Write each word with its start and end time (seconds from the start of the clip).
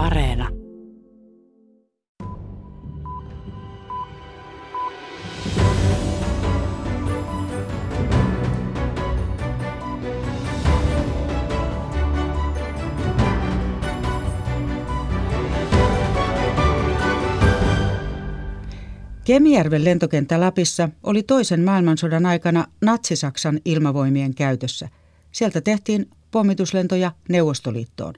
Areena. 0.00 0.48
Kemijärven 19.24 19.84
lentokenttä 19.84 20.40
Lapissa 20.40 20.88
oli 21.02 21.22
toisen 21.22 21.64
maailmansodan 21.64 22.26
aikana 22.26 22.64
Natsi-Saksan 22.84 23.60
ilmavoimien 23.64 24.34
käytössä. 24.34 24.88
Sieltä 25.32 25.60
tehtiin 25.60 26.10
pommituslentoja 26.30 27.12
Neuvostoliittoon. 27.28 28.14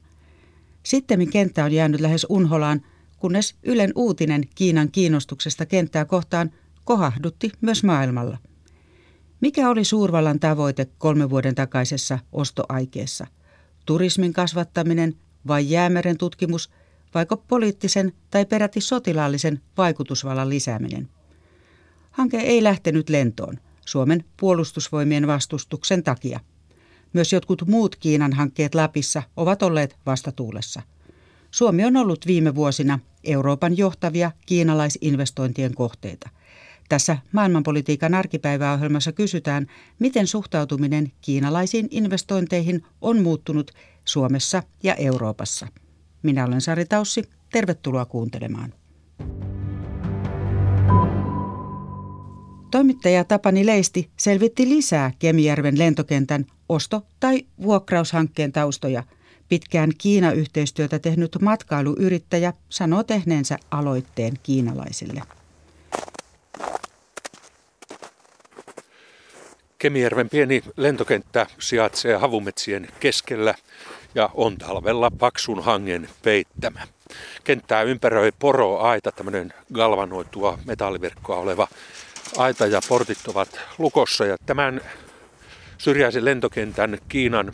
Sitten 0.83 1.31
kenttä 1.31 1.65
on 1.65 1.73
jäänyt 1.73 2.01
lähes 2.01 2.27
unholaan, 2.29 2.83
kunnes 3.19 3.55
Ylen 3.63 3.93
uutinen 3.95 4.45
Kiinan 4.55 4.91
kiinnostuksesta 4.91 5.67
kenttää 5.67 6.05
kohtaan 6.05 6.51
kohahdutti 6.85 7.53
myös 7.61 7.85
maailmalla. 7.85 8.39
Mikä 9.41 9.71
oli 9.71 9.85
suurvallan 9.85 10.41
tavoite 10.41 10.87
kolme 10.99 11.31
vuoden 11.31 11.55
takaisessa 11.55 12.19
ostoaikeessa? 12.33 13.27
Turismin 13.87 14.33
kasvattaminen 14.33 15.15
vai 15.47 15.71
jäämeren 15.71 16.19
tutkimus– 16.19 16.71
vaiko 17.15 17.37
poliittisen 17.37 18.13
tai 18.31 18.47
peräti 18.47 18.81
sotilaallisen 18.81 19.61
vaikutusvallan 19.77 20.49
lisääminen. 20.49 21.09
Hanke 22.11 22.39
ei 22.39 22.63
lähtenyt 22.63 23.09
lentoon 23.09 23.59
Suomen 23.87 24.25
puolustusvoimien 24.37 25.27
vastustuksen 25.27 26.03
takia. 26.03 26.41
Myös 27.13 27.33
jotkut 27.33 27.63
muut 27.67 27.97
Kiinan 27.97 28.33
hankkeet 28.33 28.75
Lapissa 28.75 29.23
ovat 29.37 29.63
olleet 29.63 29.97
vastatuulessa. 30.07 30.83
Suomi 31.51 31.85
on 31.85 31.97
ollut 31.97 32.27
viime 32.27 32.55
vuosina 32.55 32.99
Euroopan 33.25 33.77
johtavia 33.77 34.33
kiinalaisinvestointien 34.47 35.75
kohteita. 35.75 36.31
Tässä 36.89 37.19
maailmanpolitiikan 37.33 38.15
arkipäiväohjelmassa 38.15 39.13
kysytään, 39.13 39.67
miten 39.99 40.27
suhtautuminen 40.27 41.13
kiinalaisiin 41.21 41.89
investointeihin 41.91 42.83
on 43.01 43.23
muuttunut 43.23 43.71
Suomessa 44.05 44.63
ja 44.83 44.95
Euroopassa. 44.95 45.69
Minä 46.23 46.47
olen 46.47 46.61
Sari 46.61 46.85
Taussi. 46.85 47.23
Tervetuloa 47.53 48.05
kuuntelemaan. 48.05 48.75
Toimittaja 52.71 53.25
Tapani 53.25 53.67
Leisti 53.67 54.11
selvitti 54.17 54.69
lisää 54.69 55.13
Kemijärven 55.19 55.79
lentokentän 55.79 56.47
osto- 56.77 57.07
tai 57.21 57.47
vuokraushankkeen 57.63 58.53
taustoja. 58.53 59.03
Pitkään 59.49 59.91
Kiina-yhteistyötä 59.99 60.99
tehnyt 60.99 61.37
matkailuyrittäjä 61.41 62.53
sanoo 62.69 63.03
tehneensä 63.03 63.59
aloitteen 63.71 64.35
kiinalaisille. 64.43 65.23
Kemijärven 69.79 70.29
pieni 70.29 70.63
lentokenttä 70.77 71.47
sijaitsee 71.59 72.17
havumetsien 72.17 72.89
keskellä 73.01 73.55
ja 74.15 74.31
on 74.35 74.59
talvella 74.59 75.11
paksun 75.11 75.65
hangen 75.65 76.09
peittämä. 76.23 76.87
Kenttää 77.45 77.83
ympäröi 77.83 78.33
poroaita, 78.39 79.13
tämmöinen 79.13 79.53
galvanoitua 79.73 80.59
metalliverkkoa 80.65 81.37
oleva 81.37 81.69
aita 82.37 82.67
ja 82.67 82.81
portit 82.89 83.29
ovat 83.29 83.61
lukossa. 83.79 84.25
Ja 84.25 84.37
tämän 84.47 84.81
syrjäisen 85.83 86.25
lentokentän 86.25 86.99
Kiinan 87.09 87.53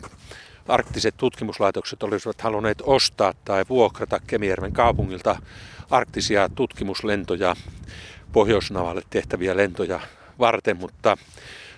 arktiset 0.67 1.17
tutkimuslaitokset 1.17 2.03
olisivat 2.03 2.41
halunneet 2.41 2.81
ostaa 2.81 3.33
tai 3.45 3.65
vuokrata 3.69 4.19
Kemijärven 4.27 4.73
kaupungilta 4.73 5.41
arktisia 5.89 6.49
tutkimuslentoja, 6.55 7.55
Pohjoisnavalle 8.31 9.01
tehtäviä 9.09 9.57
lentoja 9.57 9.99
varten, 10.39 10.77
mutta 10.77 11.17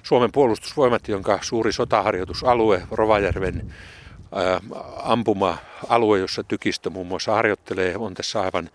Suomen 0.03 0.31
puolustusvoimat, 0.31 1.07
jonka 1.07 1.39
suuri 1.41 1.73
sotaharjoitusalue 1.73 2.81
Rovajärven 2.91 3.73
ampuma-alue, 5.03 6.19
jossa 6.19 6.43
tykistö 6.43 6.89
muun 6.89 7.07
muassa 7.07 7.31
harjoittelee, 7.31 7.97
on 7.97 8.13
tässä 8.13 8.41
aivan 8.41 8.69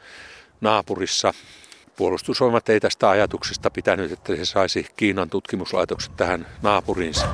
naapurissa. 0.60 1.34
Puolustusvoimat 1.96 2.68
ei 2.68 2.80
tästä 2.80 3.10
ajatuksesta 3.10 3.70
pitänyt, 3.70 4.12
että 4.12 4.36
se 4.36 4.44
saisi 4.44 4.86
Kiinan 4.96 5.30
tutkimuslaitokset 5.30 6.12
tähän 6.16 6.46
naapuriinsa. 6.62 7.26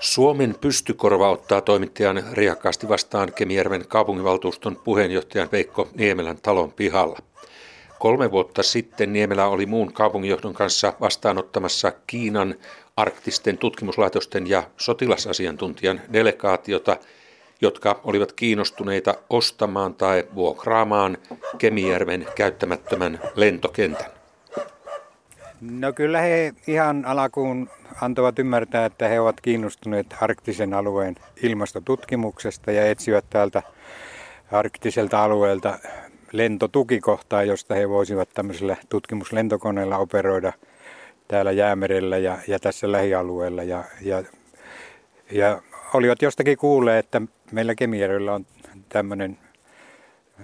Suomen 0.00 0.54
pystykorva 0.60 1.30
ottaa 1.30 1.60
toimittajan 1.60 2.22
riakkaasti 2.32 2.88
vastaan 2.88 3.32
Kemijärven 3.32 3.88
kaupunginvaltuuston 3.88 4.76
puheenjohtajan 4.76 5.48
Veikko 5.52 5.88
Niemelän 5.94 6.38
talon 6.42 6.72
pihalla. 6.72 7.18
Kolme 7.98 8.30
vuotta 8.30 8.62
sitten 8.62 9.12
Niemelä 9.12 9.46
oli 9.46 9.66
muun 9.66 9.92
kaupunginjohdon 9.92 10.54
kanssa 10.54 10.92
vastaanottamassa 11.00 11.92
Kiinan 12.06 12.54
arktisten 12.96 13.58
tutkimuslaitosten 13.58 14.46
ja 14.46 14.62
sotilasasiantuntijan 14.76 16.00
delegaatiota, 16.12 16.96
jotka 17.60 18.00
olivat 18.04 18.32
kiinnostuneita 18.32 19.14
ostamaan 19.30 19.94
tai 19.94 20.24
vuokraamaan 20.34 21.18
Kemijärven 21.58 22.26
käyttämättömän 22.34 23.20
lentokentän. 23.34 24.10
No 25.60 25.92
kyllä 25.92 26.20
he 26.20 26.52
ihan 26.66 27.04
alakuun 27.04 27.70
antavat 28.00 28.38
ymmärtää, 28.38 28.84
että 28.84 29.08
he 29.08 29.20
ovat 29.20 29.40
kiinnostuneet 29.40 30.06
arktisen 30.20 30.74
alueen 30.74 31.14
ilmastotutkimuksesta 31.42 32.72
ja 32.72 32.86
etsivät 32.90 33.24
täältä 33.30 33.62
arktiselta 34.52 35.24
alueelta 35.24 35.78
lentotukikohtaa, 36.32 37.42
josta 37.42 37.74
he 37.74 37.88
voisivat 37.88 38.28
tämmöisellä 38.34 38.76
tutkimuslentokoneella 38.88 39.98
operoida 39.98 40.52
täällä 41.28 41.52
Jäämerellä 41.52 42.18
ja, 42.18 42.38
ja 42.48 42.58
tässä 42.58 42.92
lähialueella. 42.92 43.62
Ja, 43.62 43.84
ja, 44.00 44.22
ja 45.30 45.62
olivat 45.94 46.22
jostakin 46.22 46.58
kuulleet, 46.58 47.04
että 47.06 47.22
meillä 47.52 47.74
Kemijärvellä 47.74 48.34
on 48.34 48.46
tämmöinen 48.88 49.38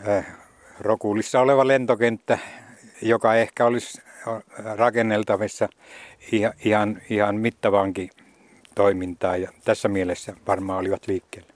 äh, 0.09 0.27
Rokuulissa 0.81 1.41
oleva 1.41 1.67
lentokenttä, 1.67 2.39
joka 3.03 3.35
ehkä 3.35 3.67
olisi 3.67 4.03
rakenneltavissa 4.77 5.69
ihan, 6.33 6.53
ihan, 6.65 7.03
ihan 7.11 7.37
mittavankin 7.37 8.11
toimintaa 8.75 9.37
ja 9.37 9.53
tässä 9.65 9.89
mielessä 9.89 10.37
varmaan 10.47 10.79
olivat 10.79 11.07
liikkeelle. 11.09 11.53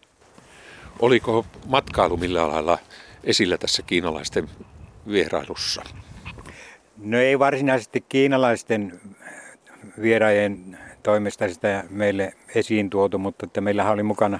Oliko 0.99 1.47
matkailu 1.67 2.17
millä 2.17 2.49
lailla 2.49 2.79
esillä 3.25 3.59
tässä 3.59 3.83
kiinalaisten 3.83 4.49
vierailussa? 5.09 5.83
No 6.97 7.19
ei 7.19 7.39
varsinaisesti 7.39 8.05
kiinalaisten 8.09 9.01
vieraajien 10.03 10.79
toimesta 11.03 11.49
sitä 11.49 11.85
meille 11.91 12.33
esiin 12.55 12.91
tuotu, 12.91 13.19
mutta 13.19 13.47
että 13.47 13.61
meillähän 13.61 13.93
oli 13.93 14.03
mukana 14.03 14.39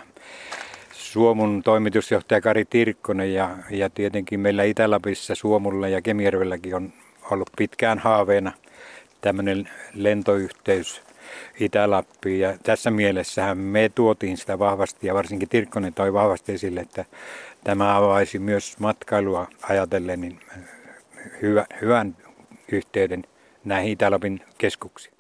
Suomun 0.93 1.63
toimitusjohtaja 1.63 2.41
Kari 2.41 2.65
Tirkkonen 2.65 3.35
ja, 3.35 3.57
ja 3.71 3.91
tietenkin 3.91 4.41
meillä 4.41 4.63
Itä-Lapissa, 4.63 5.35
Suomulla 5.35 5.89
ja 5.89 6.03
Kemijärvelläkin 6.03 6.75
on 6.75 6.93
ollut 7.31 7.51
pitkään 7.57 7.99
haaveena 7.99 8.53
tämmöinen 9.21 9.69
lentoyhteys 9.95 11.03
Itä-Lappiin. 11.61 12.41
Ja 12.41 12.59
tässä 12.63 12.91
mielessähän 12.91 13.59
me 13.59 13.91
tuotiin 13.95 14.37
sitä 14.37 14.59
vahvasti 14.59 15.07
ja 15.07 15.15
varsinkin 15.15 15.49
Tirkkonen 15.49 15.95
toi 15.95 16.13
vahvasti 16.13 16.53
esille, 16.53 16.81
että 16.81 17.05
tämä 17.65 17.97
avaisi 17.97 18.39
myös 18.39 18.79
matkailua 18.79 19.47
ajatellen 19.63 20.21
niin 20.21 20.41
hyvä, 21.43 21.67
hyvän 21.81 22.17
yhteyden 22.73 23.25
näihin 23.65 23.93
Itä-Lapin 23.93 24.41
keskuksiin. 24.59 25.18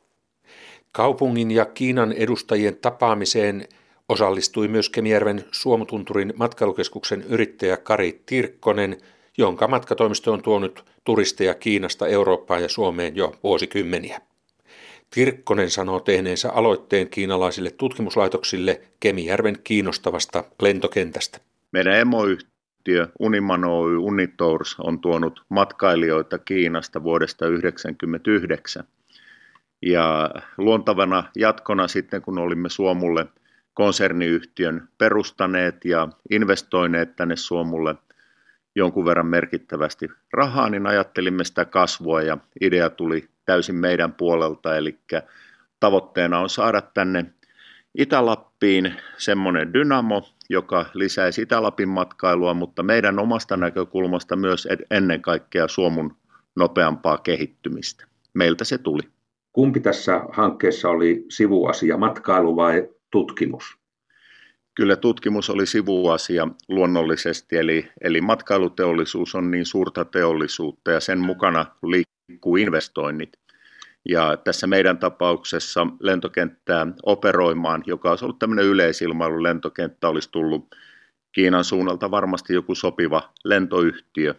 Kaupungin 0.99 1.51
ja 1.51 1.65
Kiinan 1.65 2.13
edustajien 2.13 2.77
tapaamiseen 2.77 3.69
osallistui 4.09 4.69
myös 4.69 4.91
Kemijärven 4.91 5.45
Suomutunturin 5.51 6.33
matkailukeskuksen 6.37 7.23
yrittäjä 7.23 7.77
Kari 7.77 8.23
Tirkkonen, 8.27 8.97
jonka 9.37 9.69
matkatoimisto 9.69 10.33
on 10.33 10.43
tuonut 10.43 10.85
turisteja 11.05 11.55
Kiinasta 11.55 12.07
Eurooppaan 12.07 12.63
ja 12.63 12.69
Suomeen 12.69 13.17
jo 13.17 13.35
vuosikymmeniä. 13.43 14.21
Tirkkonen 15.11 15.71
sanoo 15.71 16.01
tehneensä 16.01 16.51
aloitteen 16.51 17.09
kiinalaisille 17.09 17.71
tutkimuslaitoksille 17.71 18.81
Kemijärven 19.01 19.59
kiinnostavasta 19.65 20.45
lentokentästä. 20.63 21.39
Meidän 21.73 21.95
emoyhtiö 21.95 23.09
Uniman 23.19 23.65
Oy 23.65 23.97
Unitours 23.97 24.77
on 24.81 25.01
tuonut 25.01 25.43
matkailijoita 25.49 26.39
Kiinasta 26.39 27.03
vuodesta 27.03 27.39
1999. 27.39 28.85
Ja 29.83 30.31
luontavana 30.59 31.25
jatkona 31.37 31.89
sitten, 31.89 32.23
kun 32.23 32.39
olimme 32.39 32.69
Suomulle 32.69 33.27
konserniyhtiön 33.75 34.89
perustaneet 34.99 35.85
ja 35.85 36.09
investoineet 36.31 37.17
tänne 37.17 37.37
Suomulle 37.37 37.95
jonkun 38.75 39.05
verran 39.05 39.27
merkittävästi 39.27 40.09
rahaa, 40.33 40.71
niin 40.71 40.87
ajattelimme 40.87 41.45
sitä 41.45 41.65
kasvua 41.65 42.23
ja 42.23 42.39
idea 42.61 42.91
tuli 42.91 43.29
täysin 43.45 43.75
meidän 43.75 44.13
puolelta, 44.13 44.77
eli 44.77 44.99
tavoitteena 45.81 46.39
on 46.39 46.49
saada 46.49 46.81
tänne 46.81 47.27
Itä-Lappiin 47.99 48.95
semmoinen 49.17 49.75
dynamo, 49.75 50.29
joka 50.51 50.85
lisäisi 50.95 51.43
Itä-Lapin 51.43 51.89
matkailua, 51.89 52.55
mutta 52.55 52.83
meidän 52.83 53.19
omasta 53.19 53.57
näkökulmasta 53.57 54.37
myös 54.37 54.69
ennen 54.91 55.23
kaikkea 55.23 55.69
Suomun 55.69 56.17
nopeampaa 56.57 57.19
kehittymistä. 57.19 58.07
Meiltä 58.35 58.65
se 58.65 58.79
tuli. 58.79 59.18
Kumpi 59.53 59.81
tässä 59.81 60.21
hankkeessa 60.33 60.89
oli 60.89 61.25
sivuasia, 61.29 61.97
matkailu 61.97 62.57
vai 62.57 62.89
tutkimus? 63.11 63.79
Kyllä 64.75 64.97
tutkimus 64.97 65.51
oli 65.51 65.67
sivuasia 65.67 66.49
luonnollisesti, 66.69 67.57
eli, 67.57 67.89
eli 68.01 68.21
matkailuteollisuus 68.21 69.35
on 69.35 69.51
niin 69.51 69.67
suurta 69.67 70.05
teollisuutta 70.05 70.91
ja 70.91 71.01
sen 71.01 71.19
mukana 71.19 71.67
liikkuu 71.83 72.57
investoinnit. 72.57 73.33
Ja 74.09 74.37
tässä 74.37 74.67
meidän 74.67 74.99
tapauksessa 74.99 75.87
lentokenttää 76.01 76.87
operoimaan, 77.03 77.83
joka 77.87 78.11
olisi 78.11 78.25
ollut 78.25 78.39
tämmöinen 78.39 78.65
yleisilmailun 78.65 79.43
lentokenttä, 79.43 80.09
olisi 80.09 80.31
tullut 80.33 80.75
Kiinan 81.33 81.65
suunnalta 81.65 82.11
varmasti 82.11 82.55
joku 82.55 82.75
sopiva 82.75 83.33
lentoyhtiö. 83.45 84.35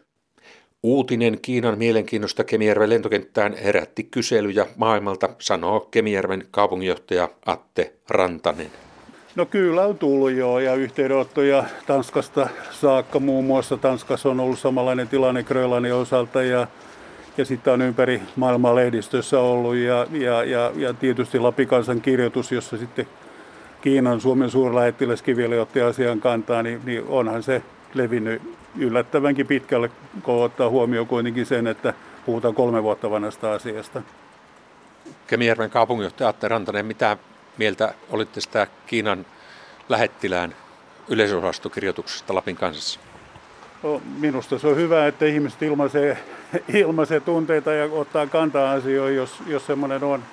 Uutinen 0.84 1.38
Kiinan 1.42 1.78
mielenkiinnosta 1.78 2.44
Kemijärven 2.44 2.90
lentokenttään 2.90 3.54
herätti 3.54 4.04
kyselyjä 4.04 4.66
maailmalta, 4.78 5.30
sanoo 5.40 5.80
Kemijärven 5.80 6.44
kaupunginjohtaja 6.52 7.30
Atte 7.46 7.94
Rantanen. 8.10 8.72
No 9.36 9.46
kyllä 9.46 9.86
on 9.86 9.98
tullut 9.98 10.32
jo 10.32 10.60
ja 10.60 10.76
yhteydenottoja 10.76 11.64
Tanskasta 11.88 12.50
saakka. 12.72 13.20
Muun 13.20 13.46
muassa 13.46 13.78
Tanskassa 13.78 14.30
on 14.30 14.40
ollut 14.40 14.60
samanlainen 14.60 15.08
tilanne 15.08 15.44
Grönlannin 15.44 15.94
osalta 15.94 16.44
ja, 16.44 16.68
ja 17.38 17.46
sitten 17.46 17.74
on 17.74 17.82
ympäri 17.82 18.22
maailmaa 18.36 18.76
lehdistössä 18.76 19.40
ollut 19.40 19.76
ja, 19.76 20.08
ja, 20.12 20.44
ja, 20.44 20.72
ja 20.76 20.94
tietysti 20.94 21.40
Lapikansan 21.40 22.02
kirjoitus, 22.02 22.52
jossa 22.52 22.78
sitten 22.78 23.08
Kiinan 23.82 24.22
Suomen 24.22 24.50
suurlähettiläs 24.50 25.22
Kivili 25.22 25.60
otti 25.60 25.82
asian 25.82 26.20
kantaa, 26.20 26.64
niin, 26.64 26.82
niin 26.86 27.04
onhan 27.08 27.44
se 27.44 27.62
levinnyt 27.94 28.42
yllättävänkin 28.78 29.48
pitkälle, 29.48 29.90
kun 30.24 30.44
ottaa 30.44 30.70
huomioon 30.70 31.08
kuitenkin 31.08 31.46
sen, 31.46 31.68
että 31.68 31.94
puhutaan 32.26 32.56
kolme 32.56 32.84
vuotta 32.84 33.10
vanhasta 33.10 33.54
asiasta. 33.54 34.02
Kemijärven 35.28 35.70
kaupunginjohtaja 35.70 36.30
Atte 36.30 36.48
Rantanen, 36.48 36.86
mitä 36.86 37.18
mieltä 37.58 37.94
olitte 38.10 38.42
sitä 38.42 38.68
Kiinan 38.88 39.26
lähettilään 39.90 40.56
yleisosastokirjoituksesta 41.08 42.36
Lapin 42.36 42.56
kansassa? 42.56 43.00
No, 43.84 44.02
minusta 44.20 44.60
se 44.60 44.68
on 44.68 44.76
hyvä, 44.76 45.08
että 45.08 45.26
ihmiset 45.26 45.62
ilmaisee, 45.62 46.18
ilmaisee 46.74 47.20
tunteita 47.20 47.74
ja 47.74 47.90
ottaa 47.92 48.28
kantaa 48.28 48.72
asioihin, 48.72 49.18
jos, 49.18 49.36
jos 49.48 49.66
semmoinen 49.66 50.04
on. 50.04 50.24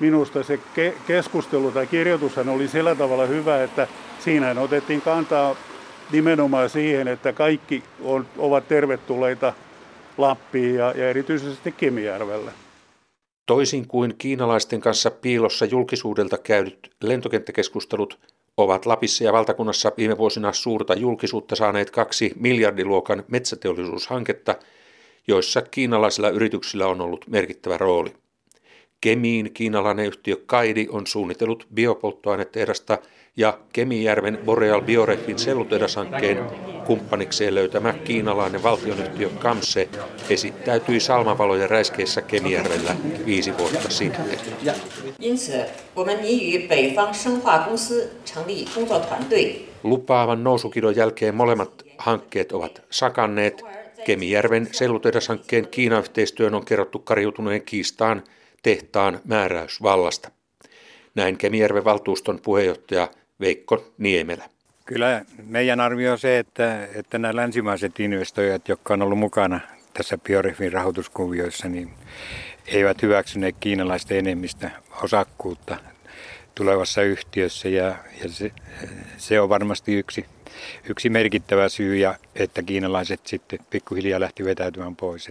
Minusta 0.00 0.42
se 0.42 0.56
ke- 0.56 0.94
keskustelu 1.06 1.70
tai 1.70 1.86
kirjoitushan 1.86 2.48
oli 2.48 2.68
sillä 2.68 2.94
tavalla 2.94 3.26
hyvä, 3.26 3.62
että 3.62 3.86
siinä 4.18 4.54
otettiin 4.60 5.00
kantaa 5.00 5.56
nimenomaan 6.12 6.70
siihen, 6.70 7.08
että 7.08 7.32
kaikki 7.32 7.82
on, 8.04 8.26
ovat 8.38 8.68
tervetulleita 8.68 9.52
Lappiin 10.18 10.74
ja, 10.74 10.92
ja 10.96 11.10
erityisesti 11.10 11.72
Kemijärvelle. 11.72 12.50
Toisin 13.46 13.88
kuin 13.88 14.14
kiinalaisten 14.18 14.80
kanssa 14.80 15.10
piilossa 15.10 15.64
julkisuudelta 15.64 16.38
käydyt 16.38 16.90
lentokenttäkeskustelut 17.02 18.18
ovat 18.56 18.86
Lapissa 18.86 19.24
ja 19.24 19.32
valtakunnassa 19.32 19.92
viime 19.96 20.18
vuosina 20.18 20.52
suurta 20.52 20.94
julkisuutta 20.94 21.56
saaneet 21.56 21.90
kaksi 21.90 22.32
miljardiluokan 22.36 23.24
metsäteollisuushanketta, 23.28 24.54
joissa 25.28 25.62
kiinalaisilla 25.62 26.28
yrityksillä 26.28 26.86
on 26.86 27.00
ollut 27.00 27.24
merkittävä 27.28 27.78
rooli. 27.78 28.12
Kemiin 29.00 29.52
kiinalainen 29.54 30.06
yhtiö 30.06 30.36
Kaidi 30.46 30.86
on 30.90 31.06
suunnitellut 31.06 31.66
biopolttoainetehdasta 31.74 32.98
ja 33.36 33.58
Kemijärven 33.72 34.38
Boreal 34.44 34.82
Biorefin 34.82 35.38
sellutehashankkeen 35.38 36.44
kumppanikseen 36.86 37.54
löytämä 37.54 37.92
kiinalainen 37.92 38.62
valtionyhtiö 38.62 39.28
Kamse 39.28 39.88
esittäytyi 40.30 41.00
salmavalojen 41.00 41.70
räiskeissä 41.70 42.22
Kemijärvellä 42.22 42.96
viisi 43.26 43.58
vuotta 43.58 43.90
sitten. 43.90 44.24
Lupaavan 49.82 50.44
nousukidon 50.44 50.96
jälkeen 50.96 51.34
molemmat 51.34 51.82
hankkeet 51.98 52.52
ovat 52.52 52.82
sakanneet. 52.90 53.62
Kemijärven 54.04 54.68
sellutehashankkeen 54.72 55.68
Kiina-yhteistyön 55.68 56.54
on 56.54 56.64
kerrottu 56.64 56.98
kariutuneen 56.98 57.62
kiistaan 57.62 58.22
tehtaan 58.62 59.20
määräysvallasta. 59.24 60.30
Näin 61.14 61.36
Kemijärven 61.36 61.84
valtuuston 61.84 62.40
puheenjohtaja 62.42 63.08
Veikko 63.40 63.84
Niemelä. 63.98 64.44
Kyllä 64.86 65.24
meidän 65.46 65.80
arvio 65.80 66.12
on 66.12 66.18
se, 66.18 66.38
että, 66.38 66.88
että 66.94 67.18
nämä 67.18 67.36
länsimaiset 67.36 68.00
investoijat, 68.00 68.68
jotka 68.68 68.94
on 68.94 69.02
ollut 69.02 69.18
mukana 69.18 69.60
tässä 69.94 70.18
Biorefin 70.18 70.72
rahoituskuvioissa, 70.72 71.68
niin 71.68 71.90
eivät 72.66 73.02
hyväksyneet 73.02 73.56
kiinalaisten 73.60 74.18
enemmistä 74.18 74.70
osakkuutta 75.02 75.76
tulevassa 76.54 77.02
yhtiössä 77.02 77.68
ja, 77.68 77.94
ja 78.22 78.28
se, 78.28 78.52
se 79.16 79.40
on 79.40 79.48
varmasti 79.48 79.94
yksi, 79.94 80.24
yksi 80.88 81.10
merkittävä 81.10 81.68
syy, 81.68 81.96
ja 81.96 82.14
että 82.34 82.62
kiinalaiset 82.62 83.26
sitten 83.26 83.58
pikkuhiljaa 83.70 84.20
lähti 84.20 84.44
vetäytymään 84.44 84.96
pois. 84.96 85.30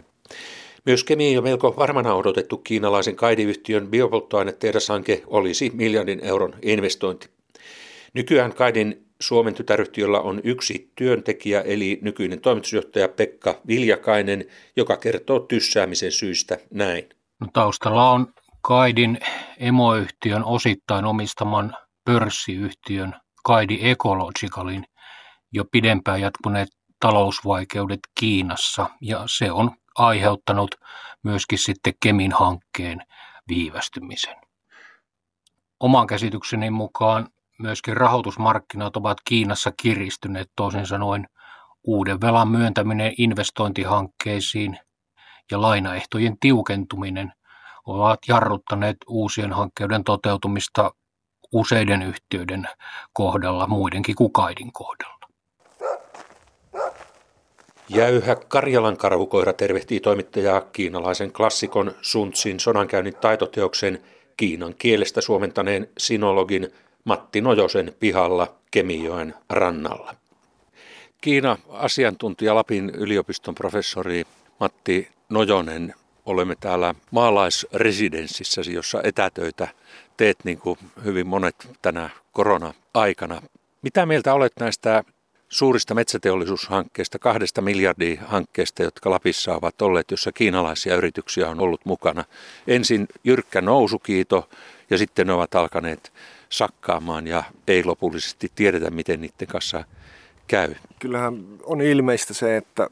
Myös 0.86 1.04
Kemiin 1.04 1.36
jo 1.36 1.42
melko 1.42 1.76
varmana 1.78 2.14
odotettu 2.14 2.58
kiinalaisen 2.58 3.16
kaidiyhtiön 3.16 3.88
biopolttoainetehdashanke 3.88 5.24
olisi 5.28 5.72
miljardin 5.74 6.20
euron 6.24 6.54
investointi. 6.62 7.39
Nykyään 8.14 8.54
Kaidin 8.54 9.06
Suomen 9.22 9.54
tytäryhtiöllä 9.54 10.20
on 10.20 10.42
yksi 10.44 10.92
työntekijä, 10.96 11.62
eli 11.62 12.00
nykyinen 12.02 12.42
toimitusjohtaja 12.42 13.10
Pekka 13.10 13.62
Viljakainen, 13.68 14.46
joka 14.76 14.98
kertoo 14.98 15.40
tyssäämisen 15.40 16.12
syistä 16.12 16.58
näin. 16.72 17.10
No, 17.40 17.48
taustalla 17.54 18.12
on 18.12 18.34
Kaidin 18.62 19.20
emoyhtiön 19.58 20.44
osittain 20.44 21.06
omistaman 21.06 21.76
pörssiyhtiön 22.06 23.16
Kaidi 23.44 23.80
Ecologicalin 23.82 24.86
jo 25.52 25.66
pidempään 25.72 26.22
jatkuneet 26.22 26.70
talousvaikeudet 27.00 28.00
Kiinassa, 28.20 28.90
ja 29.02 29.24
se 29.26 29.52
on 29.52 29.72
aiheuttanut 29.96 30.76
myöskin 31.24 31.60
sitten 31.60 31.94
Kemin 32.04 32.32
hankkeen 32.32 33.02
viivästymisen. 33.48 34.36
Oman 35.80 36.08
käsitykseni 36.08 36.70
mukaan 36.70 37.28
myöskin 37.60 37.98
rahoitusmarkkinat 37.98 38.96
ovat 38.98 39.18
Kiinassa 39.26 39.72
kiristyneet, 39.82 40.52
toisin 40.56 40.86
sanoen 40.86 41.28
uuden 41.84 42.22
velan 42.22 42.48
myöntäminen 42.48 43.14
investointihankkeisiin 43.18 44.80
ja 45.52 45.62
lainaehtojen 45.62 46.38
tiukentuminen 46.40 47.34
ovat 47.86 48.20
jarruttaneet 48.28 48.98
uusien 49.08 49.54
hankkeiden 49.54 50.04
toteutumista 50.04 50.92
useiden 51.52 52.02
yhtiöiden 52.02 52.68
kohdalla, 53.14 53.68
muidenkin 53.68 54.16
kuin 54.16 54.34
Kaidin 54.34 54.74
kohdalla. 54.74 55.20
Jäyhä 57.90 58.36
Karjalan 58.36 58.98
karhukoira 58.98 59.54
tervehtii 59.54 60.00
toimittajaa 60.00 60.62
kiinalaisen 60.62 61.32
klassikon 61.32 61.92
Sun 62.02 62.32
Tsin 62.32 62.60
sodankäynnin 62.60 63.16
taitoteoksen 63.16 64.02
kiinan 64.38 64.76
kielestä 64.78 65.22
suomentaneen 65.22 65.88
sinologin 65.98 66.68
Matti 67.04 67.42
Nojosen 67.42 67.96
pihalla 68.00 68.56
Kemijoen 68.72 69.34
rannalla. 69.50 70.16
Kiina-asiantuntija 71.22 72.56
Lapin 72.56 72.90
yliopiston 72.90 73.56
professori 73.56 74.24
Matti 74.60 75.10
Nojonen, 75.30 75.96
olemme 76.26 76.56
täällä 76.60 76.96
maalaisresidenssissäsi, 77.12 78.74
jossa 78.74 79.02
etätöitä 79.04 79.68
teet 80.18 80.38
niin 80.44 80.58
kuin 80.58 80.80
hyvin 81.04 81.28
monet 81.28 81.56
tänä 81.82 82.10
korona-aikana. 82.32 83.42
Mitä 83.82 84.06
mieltä 84.06 84.34
olet 84.34 84.54
näistä 84.60 85.04
suurista 85.50 85.94
metsäteollisuushankkeista, 85.94 87.20
kahdesta 87.20 87.62
miljardia 87.62 88.22
hankkeesta, 88.26 88.84
jotka 88.84 89.10
Lapissa 89.10 89.56
ovat 89.56 89.82
olleet, 89.82 90.12
jossa 90.12 90.32
kiinalaisia 90.32 90.96
yrityksiä 90.96 91.50
on 91.50 91.60
ollut 91.60 91.86
mukana. 91.86 92.24
Ensin 92.68 93.08
jyrkkä 93.24 93.62
nousukiito 93.62 94.50
ja 94.90 94.98
sitten 94.98 95.28
ne 95.28 95.34
ovat 95.34 95.56
alkaneet 95.56 96.14
sakkaamaan 96.50 97.28
ja 97.28 97.44
ei 97.68 97.84
lopullisesti 97.84 98.52
tiedetä, 98.56 98.90
miten 98.90 99.22
niiden 99.22 99.48
kanssa 99.48 99.84
käy. 100.48 100.76
Kyllähän 101.00 101.46
on 101.64 101.82
ilmeistä 101.82 102.34
se, 102.34 102.58
että 102.58 102.90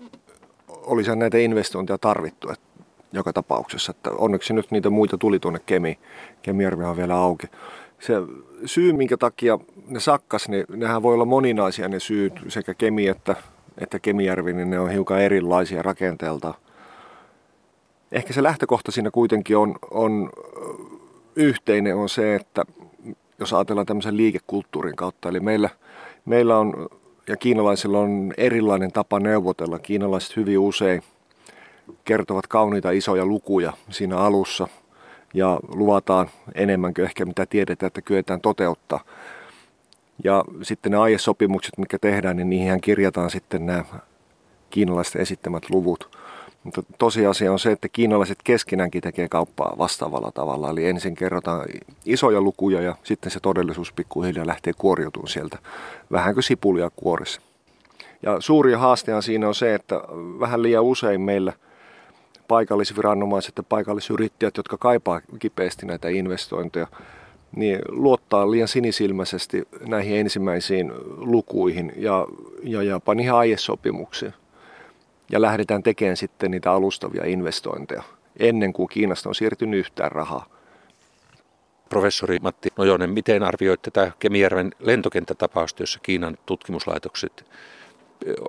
olisi 0.67 1.15
näitä 1.15 1.37
investointeja 1.37 1.97
tarvittu 1.97 2.49
että 2.49 2.67
joka 3.11 3.33
tapauksessa. 3.33 3.91
Että 3.91 4.11
onneksi 4.11 4.53
nyt 4.53 4.71
niitä 4.71 4.89
muita 4.89 5.17
tuli 5.17 5.39
tuonne 5.39 5.59
Kemi. 5.65 5.99
Kemijärvi 6.41 6.83
on 6.83 6.97
vielä 6.97 7.15
auki. 7.15 7.47
Se 8.00 8.13
syy, 8.66 8.94
minkä 8.94 9.18
takia 9.18 9.60
ne 9.88 10.00
sakkas, 10.00 10.50
niin 10.50 10.66
nehän 10.70 11.04
voi 11.04 11.13
olla 11.13 11.25
moninaisia 11.25 11.88
ne 11.88 12.00
syyt, 12.00 12.34
sekä 12.48 12.74
Kemi 12.74 13.08
että, 13.08 13.36
että 13.77 14.00
Kemijärvi, 14.00 14.54
niin 14.54 14.70
ne 14.70 14.80
on 14.80 14.89
hiukan 14.89 15.22
erilaisia 15.22 15.82
rakenteelta. 15.82 16.54
Ehkä 18.12 18.34
se 18.34 18.44
lähtökohta 18.44 18.92
siinä 18.92 19.12
kuitenkin 19.12 19.58
on, 19.58 19.75
on 19.92 20.30
yhteinen 21.36 21.96
on 21.96 22.10
se, 22.10 22.36
että 22.36 22.66
jos 23.39 23.54
ajatellaan 23.54 23.86
tämmöisen 23.86 24.18
liikekulttuurin 24.18 24.96
kautta, 24.96 25.30
eli 25.30 25.39
meillä, 25.39 25.70
Meillä 26.27 26.58
on 26.58 26.89
ja 27.27 27.38
kiinalaisilla 27.38 28.00
on 28.00 28.34
erilainen 28.38 28.92
tapa 28.92 29.20
neuvotella. 29.20 29.80
Kiinalaiset 29.80 30.36
hyvin 30.36 30.60
usein 30.60 31.04
kertovat 32.06 32.48
kauniita 32.48 32.92
isoja 32.92 33.25
lukuja 33.25 33.74
siinä 33.89 34.18
alussa 34.18 34.68
ja 35.34 35.60
luvataan 35.67 36.29
enemmän 36.55 36.93
kuin 36.93 37.05
ehkä 37.05 37.25
mitä 37.25 37.46
tiedetään, 37.46 37.88
että 37.88 38.01
kyetään 38.01 38.41
toteuttaa. 38.41 39.03
Ja 40.24 40.43
sitten 40.62 40.91
ne 40.91 40.98
aiesopimukset, 40.98 41.77
mitkä 41.77 42.00
tehdään, 42.00 42.38
niin 42.38 42.50
niihin 42.50 42.81
kirjataan 42.81 43.29
sitten 43.29 43.65
nämä 43.65 43.84
kiinalaisten 44.69 45.22
esittämät 45.22 45.69
luvut. 45.69 46.17
Mutta 46.63 46.84
tosiasia 46.98 47.51
on 47.51 47.60
se, 47.60 47.72
että 47.72 47.89
kiinalaiset 47.89 48.38
keskenäänkin 48.43 49.01
tekee 49.01 49.27
kauppaa 49.29 49.75
vastaavalla 49.77 50.31
tavalla. 50.31 50.69
Eli 50.69 50.86
ensin 50.86 51.15
kerrotaan 51.15 51.65
isoja 52.05 52.41
lukuja 52.41 52.81
ja 52.81 52.96
sitten 53.03 53.31
se 53.31 53.39
todellisuus 53.39 53.93
pikkuhiljaa 53.93 54.48
lähtee 54.48 54.74
kuoriutumaan 54.77 55.29
sieltä. 55.29 55.57
Vähän 56.12 56.34
kuin 56.34 56.43
sipulia 56.43 56.91
kuorissa. 56.96 57.41
Ja 58.22 58.41
suuri 58.41 58.74
haastehan 58.74 59.24
siinä 59.24 59.48
on 59.48 59.55
se, 59.55 59.75
että 59.75 59.96
vähän 60.39 60.63
liian 60.63 60.84
usein 60.84 61.22
meillä 61.22 61.53
paikallisviranomaiset 62.48 63.54
ja 63.58 63.63
paikallisyrittäjät, 63.63 64.58
jotka 64.58 64.77
kaipaa 64.77 65.22
kipeästi 65.39 65.86
näitä 65.86 66.10
investointeja, 66.10 66.88
niin 67.56 67.80
luottaa 67.89 68.51
liian 68.51 68.68
sinisilmäisesti 68.68 69.68
näihin 69.88 70.18
ensimmäisiin 70.18 70.92
lukuihin 71.18 71.94
ja, 71.96 72.27
ja 72.63 72.84
jopa 72.84 73.16
niihin 73.16 73.34
aiesopimuksiin 73.34 74.34
ja 75.32 75.42
lähdetään 75.42 75.84
tekemään 75.84 76.18
sitten 76.18 76.51
niitä 76.51 76.72
alustavia 76.72 77.25
investointeja 77.25 78.04
ennen 78.39 78.74
kuin 78.74 78.89
Kiinasta 78.89 79.30
on 79.30 79.36
siirtynyt 79.36 79.80
yhtään 79.80 80.12
rahaa. 80.12 80.46
Professori 81.89 82.39
Matti 82.42 82.70
Nojonen, 82.77 83.10
miten 83.10 83.44
arvioit 83.44 83.82
tätä 83.82 84.12
Kemijärven 84.20 84.72
lentokenttätapausta, 84.80 85.84
jossa 85.84 86.00
Kiinan 86.04 86.38
tutkimuslaitokset 86.46 87.46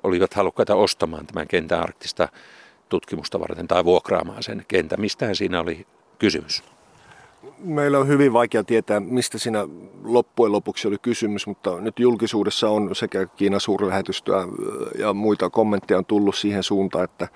olivat 0.03 0.35
halukkaita 0.35 0.75
ostamaan 0.75 1.27
tämän 1.27 1.49
kentän 1.49 1.81
arktista 1.81 2.29
tutkimusta 2.89 3.41
varten 3.41 3.69
tai 3.69 3.85
vuokraamaan 3.85 4.43
sen 4.43 4.65
kentän? 4.69 5.01
Mistään 5.01 5.37
siinä 5.37 5.61
oli 5.61 5.87
kysymys? 6.19 6.63
Meillä 7.59 7.99
on 7.99 8.09
hyvin 8.09 8.33
vaikea 8.33 8.65
tietää, 8.65 9.01
mistä 9.01 9.39
siinä 9.39 9.67
loppujen 10.05 10.53
lopuksi 10.53 10.89
oli 10.89 10.97
kysymys, 11.03 11.47
mutta 11.47 11.81
nyt 11.81 11.99
julkisuudessa 11.99 12.71
on 12.71 12.95
sekä 12.95 13.27
Kiinan 13.27 13.61
suurlähetystöä 13.61 14.47
ja 14.99 15.13
muita 15.13 15.51
kommentteja 15.51 15.99
on 15.99 16.05
tullut 16.05 16.37
siihen 16.37 16.63
suuntaan, 16.63 17.05
että 17.05 17.29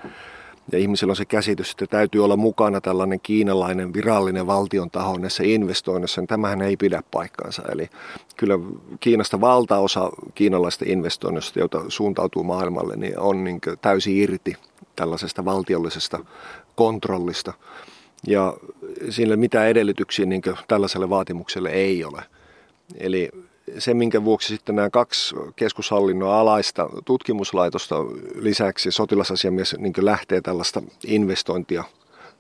ja 0.73 0.79
ihmisillä 0.79 1.11
on 1.11 1.17
se 1.17 1.25
käsitys, 1.25 1.71
että 1.71 1.87
täytyy 1.87 2.25
olla 2.25 2.37
mukana 2.37 2.81
tällainen 2.81 3.21
kiinalainen 3.21 3.95
virallinen 3.95 4.47
valtion 4.47 4.91
taho 4.91 5.19
näissä 5.19 5.43
investoinnissa, 5.47 6.21
niin 6.21 6.29
tämähän 6.29 6.63
ei 6.63 6.77
pidä 6.77 7.03
paikkaansa. 7.11 7.63
Eli 7.73 7.89
kyllä 8.37 8.59
Kiinasta 9.01 9.41
valtaosa 9.41 10.11
kiinalaista 10.35 10.85
investoinnista, 10.89 11.59
joita 11.59 11.85
suuntautuu 11.89 12.45
maailmalle, 12.45 12.97
niin 12.97 13.19
on 13.19 13.45
niin 13.45 13.61
täysin 13.81 14.17
irti 14.17 14.57
tällaisesta 14.97 15.45
valtiollisesta 15.45 16.25
kontrollista. 16.77 17.53
Ja 18.27 18.55
sillä 19.11 19.37
mitään 19.37 19.69
edellytyksiä 19.69 20.27
niin 20.27 20.43
tällaiselle 20.69 21.11
vaatimukselle 21.11 21.71
ei 21.71 22.05
ole. 22.05 22.23
Eli 22.99 23.31
se, 23.79 23.95
minkä 23.95 24.25
vuoksi 24.25 24.49
sitten 24.49 24.77
nämä 24.77 24.91
kaksi 24.91 25.35
keskushallinnon 25.57 26.35
alaista 26.35 26.89
tutkimuslaitosta 27.05 27.97
lisäksi 28.35 28.91
sotilasasiamies 28.91 29.77
niin 29.79 29.93
lähtee 29.99 30.41
tällaista 30.41 30.83
investointia 31.07 31.85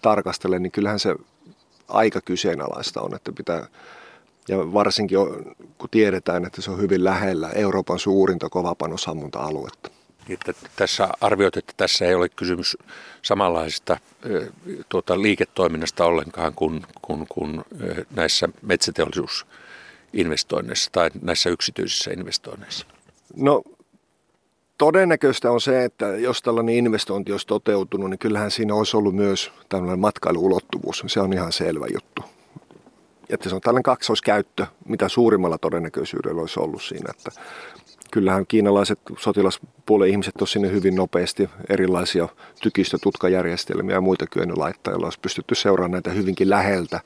tarkastelemaan, 0.03 0.63
niin 0.63 0.73
kyllähän 0.73 0.99
se 0.99 1.17
aika 1.89 2.21
kyseenalaista 2.21 3.01
on, 3.01 3.15
että 3.15 3.33
pitää, 3.33 3.67
ja 4.49 4.73
varsinkin 4.73 5.19
kun 5.79 5.89
tiedetään, 5.91 6.45
että 6.45 6.63
se 6.63 6.71
on 6.71 6.81
hyvin 6.81 7.05
lähellä 7.05 7.51
Euroopan 7.51 7.99
suurinta 7.99 8.49
kovapanosammunta-aluetta. 8.49 9.91
Että 10.29 10.53
tässä 10.77 11.09
arvioit, 11.21 11.57
että 11.57 11.73
tässä 11.77 12.05
ei 12.05 12.15
ole 12.15 12.29
kysymys 12.29 12.77
samanlaisesta 13.23 13.97
tuota, 14.89 15.23
liiketoiminnasta 15.23 16.05
ollenkaan 16.05 16.53
kuin, 16.55 16.83
kuin, 17.03 17.27
kuin 17.29 17.63
näissä 18.17 18.49
metsäteollisuusinvestoinneissa 20.13 20.91
tai 20.93 21.11
näissä 21.23 21.51
yksityisissä 21.51 22.11
investoinneissa? 22.11 22.87
No 23.37 23.63
todennäköistä 24.79 25.51
on 25.51 25.61
se, 25.61 25.85
että 25.85 26.07
jos 26.07 26.43
tällainen 26.43 26.75
investointi 26.75 27.33
olisi 27.33 27.47
toteutunut, 27.47 28.11
niin 28.11 28.19
kyllähän 28.19 28.51
siinä 28.51 28.75
olisi 28.75 28.97
ollut 28.97 29.15
myös 29.15 29.53
tällainen 29.69 29.99
matkailuulottuvuus. 29.99 31.05
Se 31.07 31.21
on 31.21 31.33
ihan 31.33 31.53
selvä 31.53 31.87
juttu. 31.95 32.23
Että 33.29 33.49
se 33.49 33.55
on 33.55 33.61
tällainen 33.61 33.83
kaksoiskäyttö, 33.83 34.67
mitä 34.89 35.09
suurimmalla 35.09 35.59
todennäköisyydellä 35.59 36.41
olisi 36.41 36.61
ollut 36.61 36.83
siinä. 36.83 37.11
Että 37.11 37.31
kyllähän 38.11 38.47
kiinalaiset 38.47 38.99
sotilaspuolen 39.19 40.09
ihmiset 40.09 40.41
on 40.41 40.47
sinne 40.47 40.71
hyvin 40.71 40.95
nopeasti 40.95 41.51
erilaisia 41.69 42.29
tykistötutkajärjestelmiä 42.63 43.97
ja 43.97 44.01
muita 44.01 44.27
kyennyt 44.27 44.57
laittaa, 44.57 44.93
joilla 44.93 45.07
olisi 45.07 45.21
pystytty 45.21 45.55
seuraamaan 45.55 45.93
näitä 45.93 46.11
hyvinkin 46.11 46.51
läheltä 46.51 47.01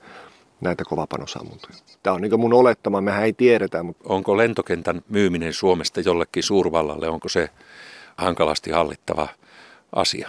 näitä 0.60 0.84
kovapanosammuntoja. 0.84 1.74
Tämä 2.02 2.14
on 2.14 2.20
niin 2.22 2.40
mun 2.40 2.54
olettama, 2.54 3.00
mehän 3.00 3.24
ei 3.24 3.32
tiedetä. 3.32 3.82
Mutta... 3.82 4.04
Onko 4.08 4.36
lentokentän 4.36 5.02
myyminen 5.08 5.52
Suomesta 5.52 6.00
jollekin 6.00 6.42
suurvallalle, 6.42 7.08
onko 7.08 7.28
se 7.28 7.50
hankalasti 8.16 8.70
hallittava 8.70 9.28
asia? 9.92 10.28